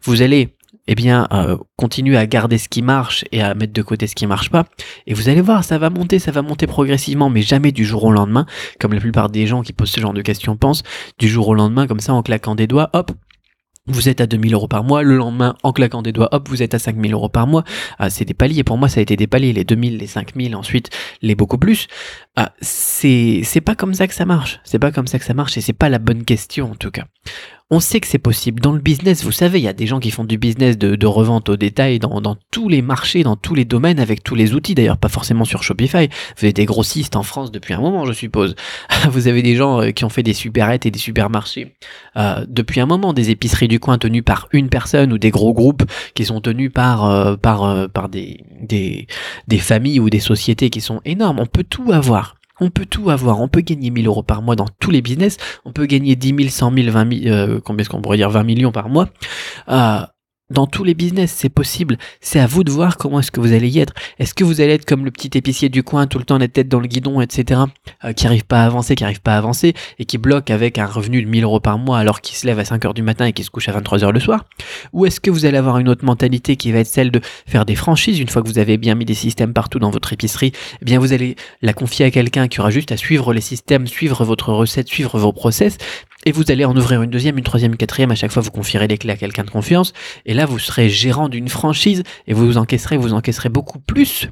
Vous 0.03 0.21
allez 0.21 0.55
eh 0.87 0.95
bien, 0.95 1.27
euh, 1.33 1.57
continuez 1.77 2.17
à 2.17 2.27
garder 2.27 2.59
ce 2.59 2.69
qui 2.69 2.83
marche 2.83 3.25
et 3.33 3.43
à 3.43 3.55
mettre 3.55 3.73
de 3.73 3.83
côté 3.83 4.07
ce 4.07 4.15
qui 4.15 4.27
marche 4.27 4.51
pas. 4.51 4.65
Et 5.07 5.15
vous 5.15 5.29
allez 5.29 5.41
voir, 5.41 5.65
ça 5.65 5.79
va 5.79 5.91
monter, 5.91 6.19
ça 6.19 6.31
va 6.31 6.43
monter 6.43 6.67
progressivement, 6.67 7.31
mais 7.31 7.43
jamais 7.43 7.73
du 7.73 7.85
jour 7.85 8.05
au 8.05 8.13
lendemain, 8.13 8.47
comme 8.81 8.93
la 8.93 9.01
plupart 9.01 9.31
des 9.31 9.47
gens 9.47 9.63
qui 9.63 9.73
posent 9.73 9.91
ce 9.91 10.01
genre 10.01 10.13
de 10.13 10.23
questions 10.23 10.57
pensent, 10.57 10.83
du 11.19 11.29
jour 11.29 11.49
au 11.49 11.55
lendemain, 11.55 11.87
comme 11.87 12.01
ça, 12.01 12.13
en 12.13 12.23
claquant 12.23 12.55
des 12.55 12.67
doigts, 12.67 12.91
hop, 12.93 13.13
vous 13.87 14.09
êtes 14.09 14.23
à 14.23 14.27
2000 14.27 14.55
euros 14.55 14.69
par 14.69 14.83
mois, 14.83 15.03
le 15.03 15.17
lendemain, 15.17 15.57
en 15.63 15.73
claquant 15.73 16.01
des 16.01 16.13
doigts, 16.13 16.31
hop, 16.33 16.49
vous 16.49 16.63
êtes 16.63 16.73
à 16.73 16.79
5000 16.79 17.13
euros 17.13 17.29
par 17.29 17.47
mois. 17.47 17.65
Ah, 17.99 18.09
c'est 18.09 18.25
des 18.25 18.33
paliers. 18.33 18.65
Pour 18.65 18.79
moi, 18.79 18.89
ça 18.89 19.01
a 19.01 19.03
été 19.03 19.15
des 19.17 19.27
paliers, 19.27 19.53
les 19.53 19.65
2000, 19.65 19.99
les 19.99 20.07
5000, 20.07 20.57
ensuite 20.57 20.89
les 21.21 21.35
beaucoup 21.35 21.59
plus. 21.59 21.87
Ah, 22.35 22.53
c'est, 22.63 23.43
c'est 23.45 23.61
pas 23.61 23.75
comme 23.75 23.93
ça 23.93 24.09
que 24.09 24.15
ça 24.15 24.25
marche. 24.25 24.61
C'est 24.65 24.79
pas 24.79 24.91
comme 24.91 25.07
ça 25.07 25.19
que 25.19 25.25
ça 25.25 25.35
marche 25.35 25.59
et 25.59 25.61
c'est 25.61 25.75
pas 25.75 25.91
la 25.91 25.99
bonne 25.99 26.25
question, 26.25 26.71
en 26.71 26.75
tout 26.75 26.91
cas. 26.91 27.05
On 27.71 27.81
sait 27.81 27.99
que 27.99 28.07
c'est 28.07 28.19
possible. 28.19 28.61
Dans 28.61 28.73
le 28.73 28.79
business, 28.79 29.25
vous 29.25 29.33
savez, 29.33 29.59
il 29.59 29.63
y 29.63 29.69
a 29.69 29.73
des 29.73 29.87
gens 29.87 29.99
qui 29.99 30.11
font 30.11 30.25
du 30.25 30.37
business 30.37 30.77
de, 30.77 31.07
revente 31.07 31.49
au 31.49 31.57
détail 31.57 31.99
dans, 31.99 32.37
tous 32.51 32.69
les 32.69 32.83
marchés, 32.83 33.23
dans 33.23 33.37
tous 33.37 33.55
les 33.55 33.65
domaines, 33.65 33.99
avec 33.99 34.23
tous 34.23 34.35
les 34.35 34.53
outils, 34.55 34.75
d'ailleurs 34.75 34.99
pas 34.99 35.09
forcément 35.09 35.47
sur 35.47 35.63
Shopify. 35.63 36.09
Vous 36.37 36.45
avez 36.45 36.53
des 36.53 36.67
grossistes 36.67 37.17
en 37.17 37.23
France 37.23 37.51
depuis 37.51 37.73
un 37.73 37.81
moment, 37.81 38.05
je 38.05 38.13
suppose. 38.13 38.55
Vous 39.09 39.29
avez 39.29 39.41
des 39.41 39.57
gens 39.57 39.81
euh, 39.81 39.91
qui 39.93 40.05
ont 40.05 40.11
fait 40.11 40.23
des 40.23 40.35
supérettes 40.35 40.85
et 40.85 40.91
des 40.91 40.99
supermarchés 40.99 41.75
euh, 42.17 42.45
depuis 42.49 42.81
un 42.81 42.87
moment, 42.87 43.15
des 43.15 43.31
épiceries 43.31 43.69
du 43.69 43.81
coin 43.81 43.97
tenues 43.97 44.23
par 44.23 44.47
une 44.53 44.69
personne 44.69 45.11
ou 45.13 45.19
des 45.19 45.31
gros 45.31 45.55
groupes 45.55 45.85
qui 46.15 46.27
sont 46.27 46.43
tenus 46.43 46.71
par, 46.71 47.07
euh, 47.07 47.37
par, 47.37 48.09
des, 48.11 48.45
des, 48.61 49.07
des 49.49 49.59
familles 49.59 50.01
ou 50.01 50.11
des 50.11 50.21
sociétés 50.21 50.69
qui 50.69 50.83
sont 50.83 51.01
énormes. 51.07 51.41
On 51.41 51.47
peut 51.47 51.65
tout 51.65 51.93
avoir. 51.93 52.35
On 52.61 52.71
peut 52.71 52.87
tout 52.87 53.11
avoir. 53.11 53.41
On 53.41 53.49
peut 53.49 53.61
gagner 53.61 53.91
1000 53.91 54.07
euros 54.07 54.23
par 54.23 54.43
mois 54.43 54.57
dans 54.57 54.69
tous 54.79 54.91
les 54.91 55.03
business. 55.03 55.37
On 55.65 55.73
peut 55.73 55.87
gagner 55.87 56.17
10 56.17 56.35
000, 56.37 56.49
100 56.49 56.73
000, 56.75 56.91
20 56.91 57.23
000, 57.23 57.61
combien 57.65 57.83
est-ce 57.83 57.91
qu'on 57.91 58.01
pourrait 58.01 58.17
dire 58.17 58.31
20 58.31 58.45
millions 58.45 58.73
par 58.73 58.89
mois. 58.89 59.09
Euh, 59.69 60.01
dans 60.51 60.67
tous 60.67 60.85
les 60.85 60.93
business, 60.93 61.33
c'est 61.35 61.49
possible. 61.49 61.97
C'est 62.21 62.39
à 62.39 62.47
vous 62.47 62.65
de 62.65 62.71
voir 62.71 62.99
comment 62.99 63.21
est-ce 63.21 63.31
que 63.31 63.41
vous 63.41 63.55
allez 63.55 63.69
y 63.71 63.79
être. 63.79 63.95
Est-ce 64.19 64.35
que 64.35 64.45
vous 64.45 64.61
allez 64.61 64.75
être 64.75 64.85
comme 64.85 65.07
le 65.07 65.11
petit 65.11 65.31
épicier 65.39 65.71
du 65.71 65.83
coin, 65.83 66.07
tout 66.07 66.19
le 66.19 66.25
temps 66.25 66.37
la 66.37 66.49
tête 66.49 66.69
dans 66.69 66.81
le 66.81 66.87
guidon, 66.87 67.23
etc., 67.23 67.63
euh, 68.05 68.13
qui 68.13 68.27
arrive 68.27 68.45
pas 68.45 68.63
à 68.63 68.67
avancer, 68.67 68.95
qui 68.95 69.05
arrive 69.05 69.23
pas 69.23 69.35
à 69.35 69.39
avancer, 69.39 69.73
et 69.99 70.05
qui 70.05 70.19
bloque 70.19 70.51
avec 70.51 70.77
un 70.77 70.87
revenu 70.87 71.23
de 71.23 71.29
1000 71.29 71.45
euros 71.45 71.61
par 71.61 71.79
mois 71.79 71.99
alors 71.99 72.21
qu'il 72.21 72.37
se 72.37 72.47
lève 72.47 72.59
à 72.59 72.65
5 72.67 72.85
heures 72.85 72.95
du 72.95 73.03
matin 73.03 73.25
et 73.25 73.33
qu'il 73.33 73.45
se 73.45 73.51
couche 73.51 73.69
à 73.71 73.73
23 73.73 74.05
heures 74.05 74.13
le 74.13 74.21
soir? 74.21 74.45
Ou 74.93 75.07
est-ce 75.07 75.19
que 75.19 75.31
vous 75.31 75.47
allez 75.47 75.57
avoir 75.57 75.79
une 75.79 75.89
autre 75.89 76.05
mentalité 76.05 76.57
qui 76.57 76.73
va 76.73 76.81
être 76.81 76.87
celle 76.87 77.11
de 77.11 77.23
faire 77.47 77.65
des 77.65 77.75
franchises? 77.75 78.21
Une 78.21 78.29
fois 78.29 78.43
que 78.43 78.49
vous 78.49 78.59
avez 78.59 78.77
bien 78.77 78.95
mis 78.95 79.07
des 79.07 79.15
systèmes 79.15 79.55
partout 79.55 79.79
dans 79.79 79.91
votre 79.91 80.13
épicerie 80.13 80.53
Eh 80.83 80.85
bien, 80.85 80.99
vous 80.99 81.15
allez 81.15 81.37
la 81.63 81.73
confier 81.73 82.05
à 82.05 82.11
quelqu'un 82.11 82.49
qui 82.49 82.61
aura 82.61 82.71
juste 82.71 82.93
à 82.93 82.99
suivre 82.99 83.33
les 83.33 83.41
systèmes, 83.41 83.87
suivre 83.87 84.25
votre 84.25 84.53
recette, 84.53 84.89
suivre 84.89 85.19
vos 85.19 85.33
process, 85.33 85.79
et 86.25 86.33
vous 86.33 86.51
allez 86.51 86.65
en 86.65 86.77
ouvrir 86.77 87.03
une 87.03 87.11
deuxième, 87.11 87.39
une 87.39 87.45
troisième, 87.45 87.73
une 87.73 87.77
quatrième. 87.77 88.11
À 88.11 88.15
chaque 88.15 88.33
fois, 88.33 88.43
vous 88.43 88.51
confierez 88.51 88.89
les 88.89 88.99
clés 88.99 89.13
à 89.13 89.17
quelqu'un 89.17 89.45
de 89.45 89.51
confiance. 89.51 89.93
Et 90.27 90.35
là, 90.35 90.47
vous 90.47 90.59
serez 90.59 90.89
gérant 90.89 91.29
d'une 91.29 91.49
franchise 91.49 92.03
et 92.27 92.35
vous 92.35 92.47
vous 92.47 92.59
encaisserez, 92.59 92.97
vous 92.97 93.13
encaisserez 93.13 93.49
beaucoup 93.49 93.79
plus 93.79 94.29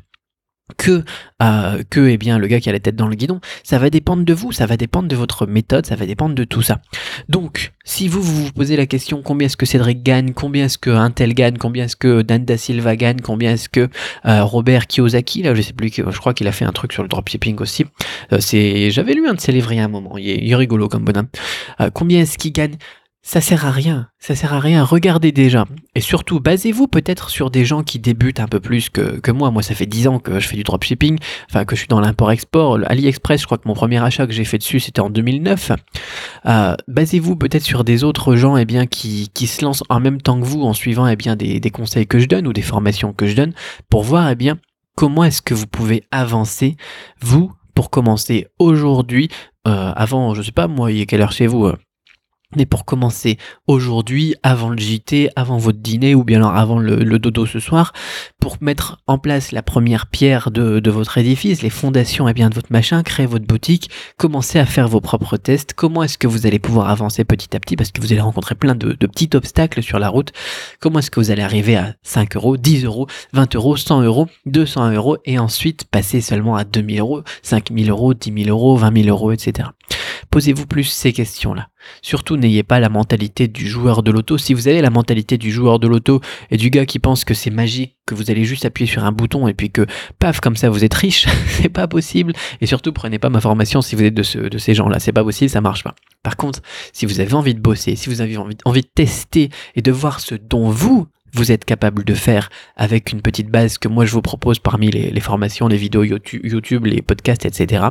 que 0.77 1.05
euh, 1.43 1.83
que 1.91 2.09
eh 2.09 2.17
bien 2.17 2.39
le 2.39 2.47
gars 2.47 2.61
qui 2.61 2.69
a 2.69 2.73
la 2.73 2.81
tête 2.81 2.97
dans 2.97 3.09
le 3.09 3.15
guidon 3.15 3.41
ça 3.63 3.79
va 3.79 3.91
dépendre 3.91 4.25
de 4.25 4.33
vous 4.33 4.53
ça 4.53 4.67
va 4.67 4.77
dépendre 4.77 5.09
de 5.09 5.17
votre 5.17 5.47
méthode 5.47 5.87
ça 5.87 5.97
va 5.97 6.07
dépendre 6.07 6.35
de 6.35 6.45
tout 6.45 6.63
ça. 6.63 6.81
Donc 7.29 7.73
si 7.85 8.09
vous 8.09 8.23
vous, 8.23 8.45
vous 8.45 8.53
posez 8.53 8.77
la 8.77 8.87
question 8.87 9.23
combien 9.23 9.47
est-ce 9.47 9.57
que 9.57 9.67
Cédric 9.67 10.03
gagne 10.03 10.33
combien 10.33 10.67
est-ce 10.67 10.79
que 10.79 10.91
Intel 10.91 11.35
gagne 11.35 11.57
combien 11.57 11.85
est-ce 11.85 11.97
que 11.97 12.23
Dan 12.23 12.45
da 12.45 12.57
Silva 12.57 12.97
gagne 12.97 13.21
combien 13.21 13.53
est-ce 13.53 13.69
que 13.69 13.89
euh, 14.27 14.45
Robert 14.45 14.87
Kiyosaki 14.87 15.43
là 15.43 15.55
je 15.55 15.63
sais 15.63 15.73
plus 15.73 15.93
je 15.93 16.19
crois 16.19 16.35
qu'il 16.35 16.47
a 16.49 16.53
fait 16.53 16.65
un 16.65 16.73
truc 16.73 16.93
sur 16.93 17.03
le 17.03 17.09
dropshipping 17.09 17.59
aussi 17.61 17.87
euh, 18.33 18.39
c'est 18.41 18.91
j'avais 18.91 19.15
lu 19.15 19.27
un 19.27 19.35
de 19.35 19.41
ses 19.41 19.53
livres 19.53 19.73
il 19.73 19.79
un 19.79 19.89
moment 19.89 20.17
il 20.19 20.51
est 20.51 20.55
rigolo 20.55 20.89
comme 20.89 21.05
bonhomme. 21.05 21.29
Combien 21.95 22.21
est-ce 22.21 22.39
qu'il 22.39 22.53
gagne 22.53 22.77
ça 23.25 23.41
sert 23.41 23.67
à 23.67 23.71
rien, 23.71 24.09
ça 24.19 24.35
sert 24.35 24.53
à 24.53 24.59
rien, 24.59 24.83
regardez 24.83 25.31
déjà. 25.31 25.65
Et 25.95 26.01
surtout, 26.01 26.41
basez-vous 26.41 26.89
peut-être 26.89 27.31
sur 27.31 27.51
des 27.51 27.65
gens 27.65 27.85
qui 27.85 28.01
débutent 28.01 28.41
un 28.41 28.49
peu 28.49 28.59
plus 28.59 28.91
que, 28.91 29.31
moi. 29.31 29.53
Moi, 29.53 29.63
ça 29.63 29.75
fait 29.75 29.87
10 29.87 30.09
ans 30.09 30.19
que 30.19 30.41
je 30.41 30.49
fais 30.49 30.57
du 30.57 30.65
dropshipping, 30.65 31.19
enfin 31.49 31.65
que 31.65 31.77
je 31.77 31.81
suis 31.81 31.89
dans 31.89 32.01
l'import-export. 32.01 32.81
AliExpress, 32.87 33.41
je 33.41 33.47
crois 33.47 33.59
que 33.59 33.69
mon 33.69 33.75
premier 33.75 34.03
achat 34.03 34.27
que 34.27 34.33
j'ai 34.33 34.45
fait 34.45 34.59
dessus, 34.59 34.81
c'était 34.81 35.01
en 35.01 35.09
2009. 35.09 35.73
Euh, 36.47 36.75
basez-vous 36.89 37.37
peut-être 37.37 37.63
sur 37.63 37.85
des 37.85 38.03
autres 38.03 38.35
gens 38.35 38.57
eh 38.57 38.65
bien, 38.65 38.87
qui, 38.87 39.31
qui 39.33 39.47
se 39.47 39.65
lancent 39.65 39.85
en 39.89 40.01
même 40.01 40.21
temps 40.21 40.41
que 40.41 40.45
vous 40.45 40.63
en 40.63 40.73
suivant 40.73 41.07
eh 41.07 41.17
bien, 41.17 41.37
des, 41.37 41.61
des 41.61 41.71
conseils 41.71 42.09
que 42.09 42.19
je 42.19 42.27
donne 42.27 42.49
ou 42.49 42.53
des 42.53 42.63
formations 42.63 43.13
que 43.13 43.27
je 43.27 43.37
donne 43.37 43.53
pour 43.89 44.03
voir 44.03 44.29
eh 44.31 44.35
bien, 44.35 44.59
comment 44.97 45.23
est-ce 45.25 45.43
que 45.43 45.55
vous 45.55 45.67
pouvez 45.69 46.03
avancer, 46.11 46.77
vous, 47.21 47.53
pour 47.75 47.91
commencer 47.91 48.49
aujourd'hui, 48.59 49.29
euh, 49.67 49.93
avant, 49.95 50.35
je 50.35 50.43
sais 50.43 50.53
pas, 50.53 50.67
moi, 50.67 50.91
il 50.91 51.01
est 51.01 51.07
quelle 51.07 51.23
heure 51.23 51.33
chez 51.33 51.47
vous 51.47 51.67
euh, 51.67 51.77
mais 52.57 52.67
pour 52.67 52.85
commencer 52.85 53.39
aujourd'hui, 53.67 54.35
avant 54.43 54.71
le 54.71 54.79
JT, 54.79 55.31
avant 55.37 55.59
votre 55.59 55.79
dîner 55.79 56.15
ou 56.15 56.25
bien 56.25 56.39
alors 56.39 56.57
avant 56.57 56.79
le, 56.79 57.19
dodo 57.19 57.47
ce 57.47 57.61
soir, 57.61 57.93
pour 58.41 58.57
mettre 58.61 58.99
en 59.07 59.19
place 59.19 59.53
la 59.53 59.63
première 59.63 60.07
pierre 60.07 60.51
de, 60.51 60.91
votre 60.91 61.19
édifice, 61.19 61.63
les 61.63 61.71
fondations 61.71 62.29
et 62.29 62.33
eh 62.33 62.35
bien 62.35 62.51
de 62.51 62.55
votre 62.55 62.73
machin, 62.73 63.03
créer 63.03 63.27
votre 63.27 63.47
boutique, 63.47 63.91
commencer 64.17 64.59
à 64.59 64.67
faire 64.67 64.89
vos 64.89 65.01
propres 65.01 65.37
tests. 65.37 65.75
Comment 65.75 66.03
est-ce 66.03 66.19
que 66.19 66.27
vous 66.27 66.47
allez 66.47 66.59
pouvoir 66.59 66.91
avancer 66.91 67.25
petit 67.25 67.57
à 67.57 67.61
petit? 67.61 67.77
Parce 67.77 67.91
que 67.91 68.01
vous 68.01 68.13
allez 68.13 68.21
rencontrer 68.21 68.55
plein 68.55 68.75
de, 68.75 68.93
de 68.93 69.07
petits 69.07 69.31
obstacles 69.35 69.83
sur 69.83 69.99
la 69.99 70.09
route. 70.09 70.33
Comment 70.81 70.99
est-ce 70.99 71.11
que 71.11 71.21
vous 71.21 71.31
allez 71.31 71.43
arriver 71.43 71.77
à 71.77 71.95
5 72.03 72.37
euros, 72.37 72.57
10 72.57 72.85
euros, 72.85 73.07
20 73.33 73.57
euros, 73.57 73.77
100 73.77 74.03
euros, 74.03 74.29
200 74.47 74.93
euros 74.93 75.17
et 75.25 75.39
ensuite 75.39 75.85
passer 75.85 76.21
seulement 76.21 76.57
à 76.57 76.65
2000 76.65 77.01
euros, 77.01 77.23
5000 77.43 77.91
euros, 77.91 78.15
10 78.15 78.45
000 78.45 78.49
euros, 78.49 78.77
20 78.77 79.03
000 79.03 79.09
euros, 79.09 79.33
etc. 79.33 79.69
Posez-vous 80.33 80.67
plus 80.67 80.85
ces 80.85 81.13
questions-là. 81.13 81.69
Surtout, 82.01 82.39
n'ayez 82.39 82.63
pas 82.63 82.81
la 82.81 82.89
mentalité 82.89 83.49
du 83.49 83.69
joueur 83.69 84.03
de 84.03 84.11
l'auto. 84.11 84.39
Si 84.39 84.55
vous 84.55 84.67
avez 84.67 84.81
la 84.81 84.89
mentalité 84.89 85.37
du 85.37 85.53
joueur 85.53 85.79
de 85.79 85.87
l'auto 85.87 86.23
et 86.51 86.57
du 86.57 86.71
gars 86.71 86.87
qui 86.87 86.99
pense 86.99 87.27
que 87.27 87.35
c'est 87.35 87.51
magique, 87.51 87.99
que 88.07 88.15
vous 88.15 88.31
allez 88.31 88.47
juste 88.47 88.65
appuyer 88.65 88.91
sur 88.91 89.05
un 89.05 89.13
bouton 89.13 89.47
et 89.47 89.53
puis 89.53 89.71
que, 89.71 89.85
paf, 90.19 90.41
comme 90.41 90.57
ça, 90.57 90.71
vous 90.71 90.85
êtes 90.85 90.95
riche, 90.95 91.27
c'est 91.49 91.69
pas 91.69 91.87
possible. 91.87 92.33
Et 92.63 92.67
surtout, 92.67 92.95
prenez 92.95 93.19
pas 93.19 93.29
ma 93.29 93.43
formation 93.43 93.83
si 93.83 93.95
vous 93.95 94.05
êtes 94.05 94.15
de, 94.15 94.23
ces 94.23 94.75
gens-là. 94.75 95.01
C'est 95.01 95.13
pas 95.13 95.23
possible, 95.23 95.51
ça 95.51 95.61
marche 95.61 95.85
pas. 95.85 95.95
Par 96.23 96.39
contre, 96.39 96.61
si 96.95 97.05
vous 97.05 97.21
avez 97.21 97.35
envie 97.35 97.55
de 97.55 97.61
bosser, 97.61 97.95
si 97.95 98.09
vous 98.09 98.23
avez 98.23 98.39
envie 98.39 98.81
de 98.81 98.89
tester 98.95 99.51
et 99.77 99.83
de 99.83 99.93
voir 99.93 100.21
ce 100.21 100.35
dont 100.35 100.71
vous 100.71 101.09
vous 101.33 101.53
êtes 101.53 101.65
capable 101.65 102.05
de 102.05 102.15
faire 102.15 102.51
avec 102.77 103.13
une 103.13 103.23
petite 103.23 103.49
base 103.49 103.79
que 103.79 103.89
moi 103.89 104.05
je 104.05 104.13
vous 104.13 104.23
propose 104.23 104.59
parmi 104.59 104.91
les, 104.91 105.21
formations, 105.21 105.69
les 105.69 105.77
vidéos 105.77 106.05
YouTube, 106.05 106.87
les 106.87 107.03
podcasts, 107.03 107.47
etc. 107.47 107.85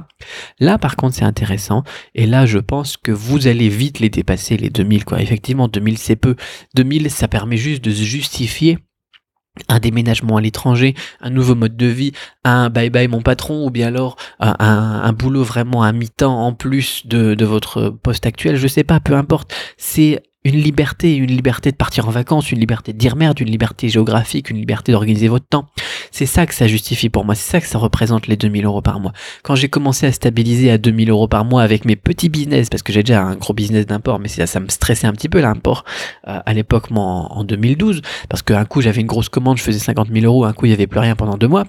Là 0.60 0.78
par 0.78 0.96
contre 0.96 1.16
c'est 1.16 1.26
intéressant 1.26 1.84
et 2.16 2.26
là 2.26 2.46
je 2.46 2.60
pense 2.60 2.98
que 2.98 3.12
vous 3.12 3.48
allez 3.48 3.70
vite 3.70 4.00
les 4.00 4.10
dépasser 4.10 4.58
les 4.58 4.70
2000 4.70 5.06
quoi. 5.06 5.22
Effectivement 5.22 5.68
2000 5.68 5.98
c'est 5.98 6.16
peu. 6.16 6.36
2000 6.76 7.10
ça 7.10 7.28
permet 7.28 7.58
juste 7.58 7.84
de 7.84 7.92
se 7.92 8.04
justifier 8.04 8.78
un 9.68 9.80
déménagement 9.80 10.38
à 10.38 10.42
l'étranger, 10.42 10.96
un 11.20 11.30
nouveau 11.30 11.56
mode 11.56 11.76
de 11.76 11.86
vie, 11.86 12.14
un 12.44 12.70
bye 12.70 12.90
bye 12.90 13.08
mon 13.08 13.22
patron, 13.22 13.66
ou 13.66 13.70
bien 13.70 13.88
alors 13.88 14.16
un, 14.40 15.12
boulot 15.14 15.44
vraiment 15.44 15.84
à 15.84 15.92
mi-temps 15.92 16.46
en 16.46 16.54
plus 16.54 17.06
de, 17.06 17.36
de 17.36 17.46
votre 17.46 17.90
poste 17.90 18.26
actuel, 18.26 18.56
je 18.56 18.68
sais 18.68 18.86
pas, 18.86 19.00
peu 19.02 19.14
importe. 19.14 19.54
C'est 19.78 20.24
une 20.44 20.56
liberté, 20.56 21.16
une 21.16 21.30
liberté 21.30 21.72
de 21.72 21.76
partir 21.76 22.08
en 22.08 22.12
vacances, 22.12 22.52
une 22.52 22.60
liberté 22.60 22.94
de 22.94 22.98
dire 22.98 23.16
merde, 23.16 23.40
une 23.40 23.50
liberté 23.50 23.90
géographique, 23.90 24.50
une 24.50 24.58
liberté 24.58 24.92
d'organiser 24.92 25.28
votre 25.28 25.46
temps. 25.46 25.68
C'est 26.10 26.26
ça 26.26 26.48
que 26.48 26.56
ça 26.56 26.68
justifie 26.68 27.10
pour 27.10 27.26
moi, 27.26 27.36
c'est 27.36 27.50
ça 27.50 27.62
que 27.62 27.68
ça 27.68 27.78
représente 27.78 28.28
les 28.28 28.38
2000 28.38 28.66
euros 28.66 28.82
par 28.82 29.00
mois. 29.00 29.14
Quand 29.44 29.56
j'ai 29.56 29.70
commencé 29.70 30.08
à 30.08 30.12
stabiliser 30.12 30.72
à 30.72 30.78
2000 30.80 31.12
euros 31.12 31.28
par 31.28 31.46
mois 31.46 31.62
avec 31.62 31.86
mes 31.86 31.96
petits 31.96 32.30
business, 32.30 32.70
parce 32.70 32.82
que 32.82 32.92
j'ai 32.92 33.04
déjà 33.04 33.22
un 33.22 33.36
gros 33.36 33.54
business 33.54 33.86
d'import, 33.86 34.20
mais 34.20 34.28
ça, 34.28 34.48
ça 34.48 34.60
me 34.60 34.68
stressait 34.70 35.06
un 35.06 35.14
petit 35.14 35.30
peu 35.30 35.42
l'import 35.42 35.86
euh, 36.28 36.40
à 36.44 36.54
l'époque 36.54 36.90
moi 36.90 37.04
en, 37.04 37.44
2012, 37.44 38.02
parce 38.28 38.42
qu'un 38.42 38.66
coup 38.66 38.82
j'avais 38.82 39.02
une 39.02 39.08
grosse 39.08 39.30
commande, 39.30 39.58
je 39.58 39.64
faisais 39.64 39.80
50 39.80 40.10
000 40.12 40.26
euros, 40.26 40.46
un 40.46 40.54
coup 40.54 40.66
il 40.66 40.70
n'y 40.70 40.74
avait 40.76 40.88
plus 40.88 41.00
rien 41.00 41.16
pendant 41.16 41.38
deux 41.38 41.48
mois. 41.48 41.66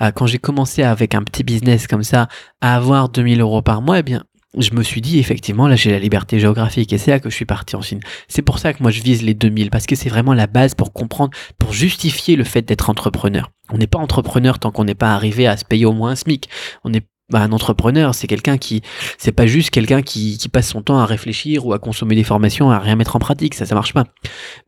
Euh, 0.00 0.10
quand 0.10 0.26
j'ai 0.26 0.38
commencé 0.38 0.82
avec 0.82 1.14
un 1.14 1.22
petit 1.22 1.44
business 1.44 1.86
comme 1.86 2.02
ça 2.02 2.28
à 2.62 2.76
avoir 2.76 3.10
2000 3.10 3.40
euros 3.42 3.60
par 3.60 3.82
mois, 3.82 3.98
eh 3.98 4.02
bien 4.02 4.24
je 4.56 4.74
me 4.74 4.82
suis 4.82 5.00
dit 5.00 5.18
effectivement 5.18 5.68
là 5.68 5.76
j'ai 5.76 5.90
la 5.90 5.98
liberté 5.98 6.38
géographique 6.40 6.92
et 6.92 6.98
c'est 6.98 7.10
là 7.10 7.20
que 7.20 7.30
je 7.30 7.34
suis 7.34 7.44
parti 7.44 7.76
en 7.76 7.82
Chine. 7.82 8.00
C'est 8.28 8.42
pour 8.42 8.58
ça 8.58 8.72
que 8.72 8.82
moi 8.82 8.90
je 8.90 9.02
vise 9.02 9.22
les 9.22 9.34
2000 9.34 9.70
parce 9.70 9.86
que 9.86 9.94
c'est 9.96 10.08
vraiment 10.08 10.34
la 10.34 10.46
base 10.46 10.74
pour 10.74 10.92
comprendre, 10.92 11.36
pour 11.58 11.72
justifier 11.72 12.36
le 12.36 12.44
fait 12.44 12.62
d'être 12.62 12.90
entrepreneur. 12.90 13.50
On 13.70 13.78
n'est 13.78 13.86
pas 13.86 13.98
entrepreneur 13.98 14.58
tant 14.58 14.70
qu'on 14.70 14.84
n'est 14.84 14.94
pas 14.94 15.14
arrivé 15.14 15.46
à 15.46 15.56
se 15.56 15.64
payer 15.64 15.86
au 15.86 15.92
moins 15.92 16.10
un 16.10 16.16
SMIC. 16.16 16.48
On 16.84 16.92
est 16.92 17.06
bah, 17.28 17.40
un 17.40 17.50
entrepreneur, 17.50 18.14
c'est 18.14 18.28
quelqu'un 18.28 18.56
qui, 18.56 18.82
c'est 19.18 19.32
pas 19.32 19.46
juste 19.46 19.70
quelqu'un 19.70 20.00
qui, 20.00 20.38
qui 20.38 20.48
passe 20.48 20.68
son 20.68 20.82
temps 20.82 20.98
à 20.98 21.06
réfléchir 21.06 21.66
ou 21.66 21.72
à 21.72 21.80
consommer 21.80 22.14
des 22.14 22.22
formations, 22.22 22.70
à 22.70 22.78
rien 22.78 22.94
mettre 22.94 23.16
en 23.16 23.18
pratique, 23.18 23.54
ça, 23.54 23.66
ça 23.66 23.74
marche 23.74 23.92
pas. 23.92 24.04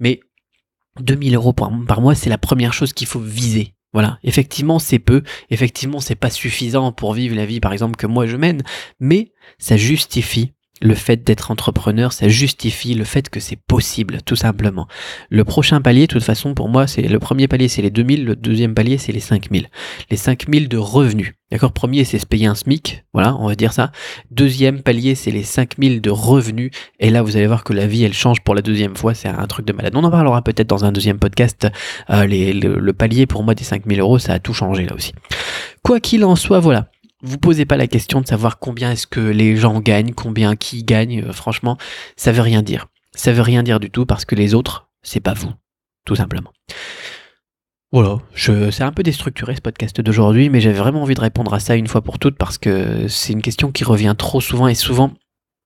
Mais 0.01 0.19
2000 1.01 1.37
euros 1.37 1.53
par, 1.53 1.71
par 1.87 2.01
mois, 2.01 2.17
c'est 2.17 2.31
la 2.31 2.39
première 2.39 2.73
chose 2.73 2.93
qu'il 2.93 3.07
faut 3.07 3.21
viser. 3.21 3.75
Voilà, 3.93 4.19
effectivement 4.23 4.79
c'est 4.79 4.99
peu, 4.99 5.23
effectivement 5.51 6.01
c'est 6.01 6.15
pas 6.15 6.31
suffisant 6.31 6.93
pour 6.93 7.15
vivre 7.15 7.35
la 7.35 7.47
vie 7.47 7.61
par 7.61 7.73
exemple 7.73 7.97
que 7.97 8.07
moi 8.07 8.27
je 8.27 8.37
mène, 8.37 8.63
mais 9.01 9.33
ça 9.59 9.77
justifie 9.77 10.53
le 10.81 10.95
fait 10.95 11.25
d'être 11.25 11.51
entrepreneur, 11.51 12.13
ça 12.13 12.29
justifie 12.29 12.95
le 12.95 13.05
fait 13.05 13.29
que 13.29 13.41
c'est 13.41 13.57
possible, 13.57 14.21
tout 14.25 14.37
simplement. 14.37 14.87
Le 15.31 15.45
prochain 15.45 15.81
palier, 15.81 16.03
de 16.03 16.13
toute 16.13 16.23
façon, 16.23 16.55
pour 16.55 16.69
moi, 16.69 16.87
c'est 16.87 17.03
le 17.03 17.19
premier 17.19 17.49
palier, 17.49 17.69
c'est 17.69 17.83
les 17.83 17.91
2000, 17.91 18.25
le 18.25 18.37
deuxième 18.37 18.75
palier, 18.75 18.99
c'est 18.99 19.13
les 19.13 19.21
5000. 19.21 19.69
Les 20.11 20.17
5000 20.17 20.69
de 20.69 20.77
revenus. 20.77 21.35
D'accord? 21.51 21.73
Premier, 21.73 22.05
c'est 22.05 22.19
se 22.19 22.27
payer 22.27 22.47
un 22.47 22.55
SMIC, 22.55 23.05
voilà, 23.15 23.35
on 23.37 23.49
va 23.49 23.55
dire 23.55 23.73
ça. 23.73 23.91
Deuxième 24.31 24.83
palier, 24.83 25.15
c'est 25.15 25.31
les 25.31 25.43
5000 25.43 26.03
de 26.03 26.11
revenus. 26.11 26.71
Et 27.01 27.09
là, 27.09 27.23
vous 27.23 27.37
allez 27.37 27.47
voir 27.47 27.65
que 27.65 27.73
la 27.73 27.87
vie, 27.87 28.05
elle 28.05 28.13
change 28.13 28.43
pour 28.43 28.55
la 28.55 28.61
deuxième 28.61 28.97
fois, 28.97 29.15
c'est 29.15 29.29
un 29.29 29.47
truc 29.47 29.67
de 29.67 29.73
malade. 29.73 29.95
On 29.97 30.05
en 30.05 30.11
parlera 30.11 30.43
peut-être 30.43 30.69
dans 30.69 30.85
un 30.85 30.93
deuxième 30.93 31.19
podcast. 31.19 31.67
Euh, 32.11 32.27
le, 32.27 32.93
palier, 32.93 33.27
pour 33.27 33.45
moi, 33.45 33.55
des 33.55 33.65
5000 33.65 33.99
euros, 34.01 34.19
ça 34.19 34.35
a 34.35 34.39
tout 34.39 34.53
changé 34.53 34.85
là 34.85 34.95
aussi. 34.95 35.13
Quoi 35.83 36.01
qu'il 36.01 36.25
en 36.25 36.37
soit, 36.37 36.61
voilà 36.61 36.89
vous 37.23 37.39
posez 37.39 37.65
pas 37.65 37.77
la 37.77 37.87
question 37.87 38.21
de 38.21 38.27
savoir 38.27 38.59
combien 38.59 38.93
est-ce 38.93 39.07
que 39.07 39.21
les 39.21 39.57
gens 39.57 39.81
gagnent, 39.81 40.15
combien 40.15 40.57
qui 40.57 40.85
gagne, 40.85 41.23
euh, 41.23 41.33
franchement, 41.33 41.77
ça 42.17 42.33
veut 42.33 42.43
rien 42.43 42.63
dire. 42.63 42.87
Ça 43.15 43.33
veut 43.33 43.43
rien 43.43 43.63
dire 43.63 43.81
du 43.81 43.91
tout 43.91 44.07
parce 44.07 44.25
que 44.25 44.35
les 44.35 44.55
autres, 44.55 44.89
c'est 45.03 45.21
pas 45.21 45.35
vous, 45.35 45.53
tout 46.05 46.15
simplement. 46.15 46.53
Voilà, 47.91 48.19
c'est 48.37 48.83
un 48.83 48.93
peu 48.93 49.03
déstructuré 49.03 49.57
ce 49.57 49.63
podcast 49.63 49.99
d'aujourd'hui, 50.03 50.51
mais 50.51 50.61
j'avais 50.61 50.79
vraiment 50.79 51.03
envie 51.03 51.15
de 51.15 51.21
répondre 51.21 51.55
à 51.55 51.59
ça 51.59 51.75
une 51.75 51.87
fois 51.87 52.03
pour 52.03 52.19
toutes 52.19 52.37
parce 52.37 52.59
que 52.59 53.09
c'est 53.09 53.33
une 53.33 53.41
question 53.41 53.73
qui 53.73 53.83
revient 53.83 54.15
trop 54.17 54.43
souvent 54.43 54.69
et 54.69 54.75
souvent, 54.75 55.15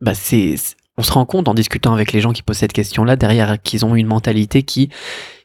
bah 0.01 0.15
c'est, 0.15 0.55
on 0.97 1.03
se 1.03 1.11
rend 1.11 1.27
compte 1.27 1.49
en 1.49 1.55
discutant 1.55 1.93
avec 1.93 2.13
les 2.13 2.21
gens 2.21 2.33
qui 2.33 2.43
posent 2.43 2.59
cette 2.59 2.73
question-là 2.73 3.17
derrière 3.17 3.61
qu'ils 3.61 3.85
ont 3.85 3.97
une 3.97 4.07
mentalité 4.07 4.63
qui 4.63 4.89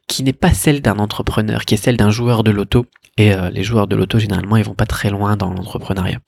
qui 0.07 0.23
n'est 0.23 0.33
pas 0.33 0.53
celle 0.53 0.81
d'un 0.81 0.99
entrepreneur, 0.99 1.65
qui 1.65 1.73
est 1.73 1.77
celle 1.77 1.97
d'un 1.97 2.11
joueur 2.11 2.43
de 2.43 2.51
loto 2.51 2.85
et 3.17 3.33
euh, 3.33 3.49
les 3.49 3.63
joueurs 3.63 3.87
de 3.87 3.95
l'auto, 3.95 4.19
généralement, 4.19 4.57
ils 4.57 4.63
vont 4.63 4.75
pas 4.75 4.85
très 4.85 5.09
loin 5.09 5.35
dans 5.35 5.51
l'entrepreneuriat. 5.51 6.19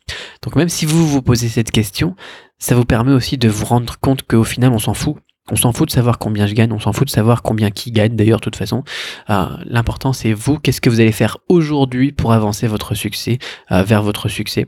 Donc 0.44 0.56
même 0.56 0.70
si 0.70 0.86
vous 0.86 1.08
vous 1.08 1.22
posez 1.22 1.50
cette 1.50 1.72
question, 1.72 2.16
ça 2.58 2.76
vous 2.76 2.86
permet 2.86 3.14
aussi 3.14 3.38
de 3.38 3.48
vous 3.48 3.66
rendre 3.66 3.98
compte 4.00 4.24
qu'au 4.24 4.44
final, 4.44 4.72
on 4.72 4.80
s'en 4.80 4.94
fout. 4.94 5.16
On 5.52 5.56
s'en 5.56 5.74
fout 5.74 5.88
de 5.88 5.94
savoir 5.94 6.20
combien 6.20 6.46
je 6.46 6.54
gagne, 6.54 6.72
on 6.72 6.80
s'en 6.80 6.94
fout 6.94 7.08
de 7.08 7.12
savoir 7.12 7.42
combien 7.42 7.72
qui 7.72 7.92
gagne 7.92 8.16
d'ailleurs 8.16 8.40
de 8.40 8.44
toute 8.44 8.56
façon. 8.56 8.84
Euh, 9.30 9.46
L'important 9.66 10.14
c'est 10.14 10.34
vous, 10.34 10.60
qu'est-ce 10.60 10.82
que 10.82 10.90
vous 10.90 11.00
allez 11.00 11.12
faire 11.12 11.38
aujourd'hui 11.48 12.12
pour 12.12 12.34
avancer 12.34 12.68
votre 12.68 12.94
succès 12.94 13.40
euh, 13.72 13.84
vers 13.84 14.04
votre 14.04 14.30
succès? 14.30 14.68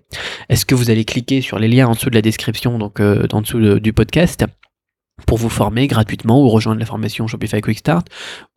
Est-ce 0.50 0.66
que 0.66 0.74
vous 0.74 0.90
allez 0.90 1.06
cliquer 1.06 1.42
sur 1.42 1.60
les 1.60 1.68
liens 1.68 1.88
en 1.88 1.92
dessous 1.92 2.10
de 2.10 2.16
la 2.16 2.22
description, 2.22 2.80
donc 2.80 3.00
euh, 3.00 3.28
en 3.32 3.42
dessous 3.42 3.80
du 3.80 3.94
podcast? 3.94 4.46
Pour 5.26 5.38
vous 5.38 5.50
former 5.50 5.88
gratuitement 5.88 6.42
ou 6.42 6.50
rejoindre 6.50 6.80
la 6.80 6.86
formation 6.86 7.28
Shopify 7.28 7.62
Quick 7.62 7.80
Start 7.80 8.08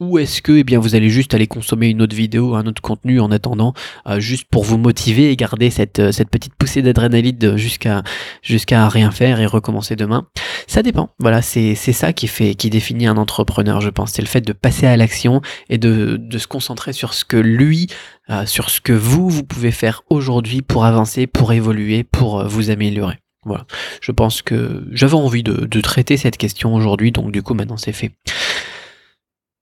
ou 0.00 0.18
est-ce 0.18 0.42
que 0.42 0.52
eh 0.52 0.64
bien 0.64 0.78
vous 0.78 0.94
allez 0.94 1.10
juste 1.10 1.34
aller 1.34 1.46
consommer 1.46 1.88
une 1.88 2.02
autre 2.02 2.16
vidéo, 2.16 2.54
un 2.54 2.66
autre 2.66 2.82
contenu 2.82 3.20
en 3.20 3.30
attendant 3.30 3.74
euh, 4.06 4.20
juste 4.20 4.46
pour 4.50 4.64
vous 4.64 4.78
motiver 4.78 5.30
et 5.30 5.36
garder 5.36 5.70
cette, 5.70 5.98
euh, 5.98 6.12
cette 6.12 6.30
petite 6.30 6.54
poussée 6.54 6.82
d'adrénaline 6.82 7.56
jusqu'à 7.56 8.02
jusqu'à 8.42 8.88
rien 8.88 9.10
faire 9.10 9.40
et 9.40 9.46
recommencer 9.46 9.96
demain? 9.96 10.26
Ça 10.66 10.82
dépend. 10.82 11.10
Voilà, 11.18 11.42
c'est 11.42 11.74
ça 11.74 12.12
qui 12.12 12.26
fait 12.26 12.54
qui 12.54 12.70
définit 12.70 13.06
un 13.06 13.16
entrepreneur, 13.16 13.80
je 13.80 13.90
pense, 13.90 14.12
c'est 14.12 14.22
le 14.22 14.28
fait 14.28 14.40
de 14.40 14.52
passer 14.52 14.86
à 14.86 14.96
l'action 14.96 15.42
et 15.68 15.78
de, 15.78 16.16
de 16.18 16.38
se 16.38 16.46
concentrer 16.46 16.92
sur 16.92 17.14
ce 17.14 17.24
que 17.24 17.36
lui 17.36 17.88
euh, 18.30 18.46
sur 18.46 18.70
ce 18.70 18.80
que 18.80 18.92
vous 18.92 19.28
vous 19.28 19.44
pouvez 19.44 19.70
faire 19.70 20.02
aujourd'hui 20.08 20.62
pour 20.62 20.84
avancer, 20.84 21.26
pour 21.26 21.52
évoluer, 21.52 22.04
pour 22.04 22.44
vous 22.44 22.70
améliorer. 22.70 23.23
Voilà. 23.44 23.66
Je 24.00 24.12
pense 24.12 24.42
que 24.42 24.86
j'avais 24.90 25.14
envie 25.14 25.42
de, 25.42 25.66
de, 25.66 25.80
traiter 25.80 26.16
cette 26.16 26.36
question 26.36 26.74
aujourd'hui, 26.74 27.12
donc 27.12 27.32
du 27.32 27.42
coup 27.42 27.54
maintenant 27.54 27.76
c'est 27.76 27.92
fait. 27.92 28.12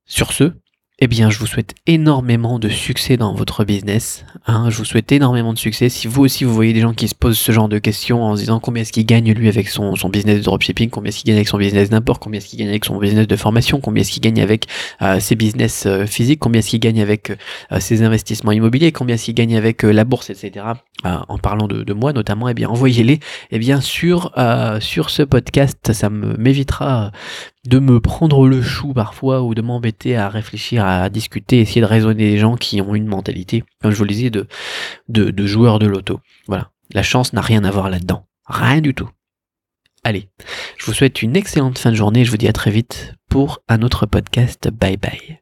Sur 0.04 0.32
ce, 0.32 0.52
eh 0.98 1.08
bien, 1.08 1.30
je 1.30 1.38
vous 1.38 1.46
souhaite 1.46 1.74
énormément 1.86 2.58
de 2.58 2.68
succès 2.68 3.16
dans 3.16 3.34
votre 3.34 3.64
business. 3.64 4.24
Hein. 4.46 4.68
je 4.70 4.76
vous 4.76 4.84
souhaite 4.84 5.10
énormément 5.10 5.52
de 5.52 5.58
succès. 5.58 5.88
Si 5.88 6.06
vous 6.06 6.22
aussi 6.22 6.44
vous 6.44 6.54
voyez 6.54 6.72
des 6.72 6.80
gens 6.80 6.92
qui 6.92 7.08
se 7.08 7.14
posent 7.14 7.38
ce 7.38 7.50
genre 7.50 7.68
de 7.68 7.78
questions 7.78 8.22
en 8.22 8.36
se 8.36 8.42
disant 8.42 8.60
combien 8.60 8.82
est-ce 8.82 8.92
qu'il 8.92 9.06
gagne 9.06 9.32
lui 9.32 9.48
avec 9.48 9.68
son, 9.68 9.96
son 9.96 10.10
business 10.10 10.38
de 10.38 10.44
dropshipping, 10.44 10.90
combien 10.90 11.08
est-ce 11.08 11.18
qu'il 11.18 11.28
gagne 11.28 11.38
avec 11.38 11.48
son 11.48 11.58
business 11.58 11.90
d'import, 11.90 12.20
combien 12.20 12.38
est-ce 12.38 12.46
qu'il 12.46 12.58
gagne 12.58 12.68
avec 12.68 12.84
son 12.84 12.98
business 12.98 13.26
de 13.26 13.36
formation, 13.36 13.80
combien 13.80 14.02
est-ce 14.02 14.12
qu'il 14.12 14.22
gagne 14.22 14.40
avec 14.40 14.66
euh, 15.00 15.18
ses 15.18 15.34
business 15.34 15.86
euh, 15.86 16.06
physiques, 16.06 16.38
combien 16.38 16.60
est-ce 16.60 16.68
qu'il 16.70 16.80
gagne 16.80 17.00
avec 17.00 17.30
euh, 17.30 17.80
ses 17.80 18.02
investissements 18.02 18.52
immobiliers, 18.52 18.92
combien 18.92 19.14
est-ce 19.14 19.24
qu'il 19.24 19.34
gagne 19.34 19.56
avec 19.56 19.82
la 19.82 20.04
bourse, 20.04 20.30
etc. 20.30 20.66
en 21.04 21.38
parlant 21.38 21.66
de, 21.66 21.92
moi 21.92 22.12
notamment, 22.12 22.48
eh 22.48 22.54
bien 22.54 22.68
envoyez-les 22.68 23.18
eh 23.50 23.58
bien 23.58 23.80
sur 23.80 24.32
sur 24.80 25.10
ce 25.10 25.22
podcast. 25.22 25.92
Ça 25.92 26.10
m'évitera 26.10 27.10
de 27.66 27.78
me 27.78 28.00
prendre 28.00 28.48
le 28.48 28.60
chou 28.60 28.92
parfois 28.92 29.42
ou 29.42 29.54
de 29.54 29.62
m'embêter 29.62 30.16
à 30.16 30.28
réfléchir, 30.28 30.84
à 30.84 31.08
discuter, 31.08 31.60
essayer 31.60 31.80
de 31.80 31.86
raisonner 31.86 32.30
les 32.30 32.38
gens 32.38 32.56
qui 32.56 32.80
ont 32.80 32.94
une 32.94 33.06
mentalité, 33.06 33.64
comme 33.80 33.92
je 33.92 33.96
vous 33.96 34.04
le 34.04 34.10
disais, 34.10 34.30
de, 34.30 34.46
de, 35.08 35.30
de 35.30 35.46
joueurs 35.46 35.78
de 35.78 35.86
loto. 35.86 36.20
Voilà. 36.48 36.70
La 36.92 37.02
chance 37.02 37.32
n'a 37.32 37.40
rien 37.40 37.64
à 37.64 37.70
voir 37.70 37.88
là-dedans. 37.88 38.26
Rien 38.46 38.80
du 38.80 38.94
tout. 38.94 39.08
Allez, 40.04 40.28
je 40.78 40.86
vous 40.86 40.92
souhaite 40.92 41.22
une 41.22 41.36
excellente 41.36 41.78
fin 41.78 41.90
de 41.90 41.96
journée. 41.96 42.24
Je 42.24 42.30
vous 42.30 42.36
dis 42.36 42.48
à 42.48 42.52
très 42.52 42.72
vite 42.72 43.14
pour 43.30 43.60
un 43.68 43.82
autre 43.82 44.04
podcast. 44.06 44.68
Bye 44.68 44.96
bye. 44.96 45.41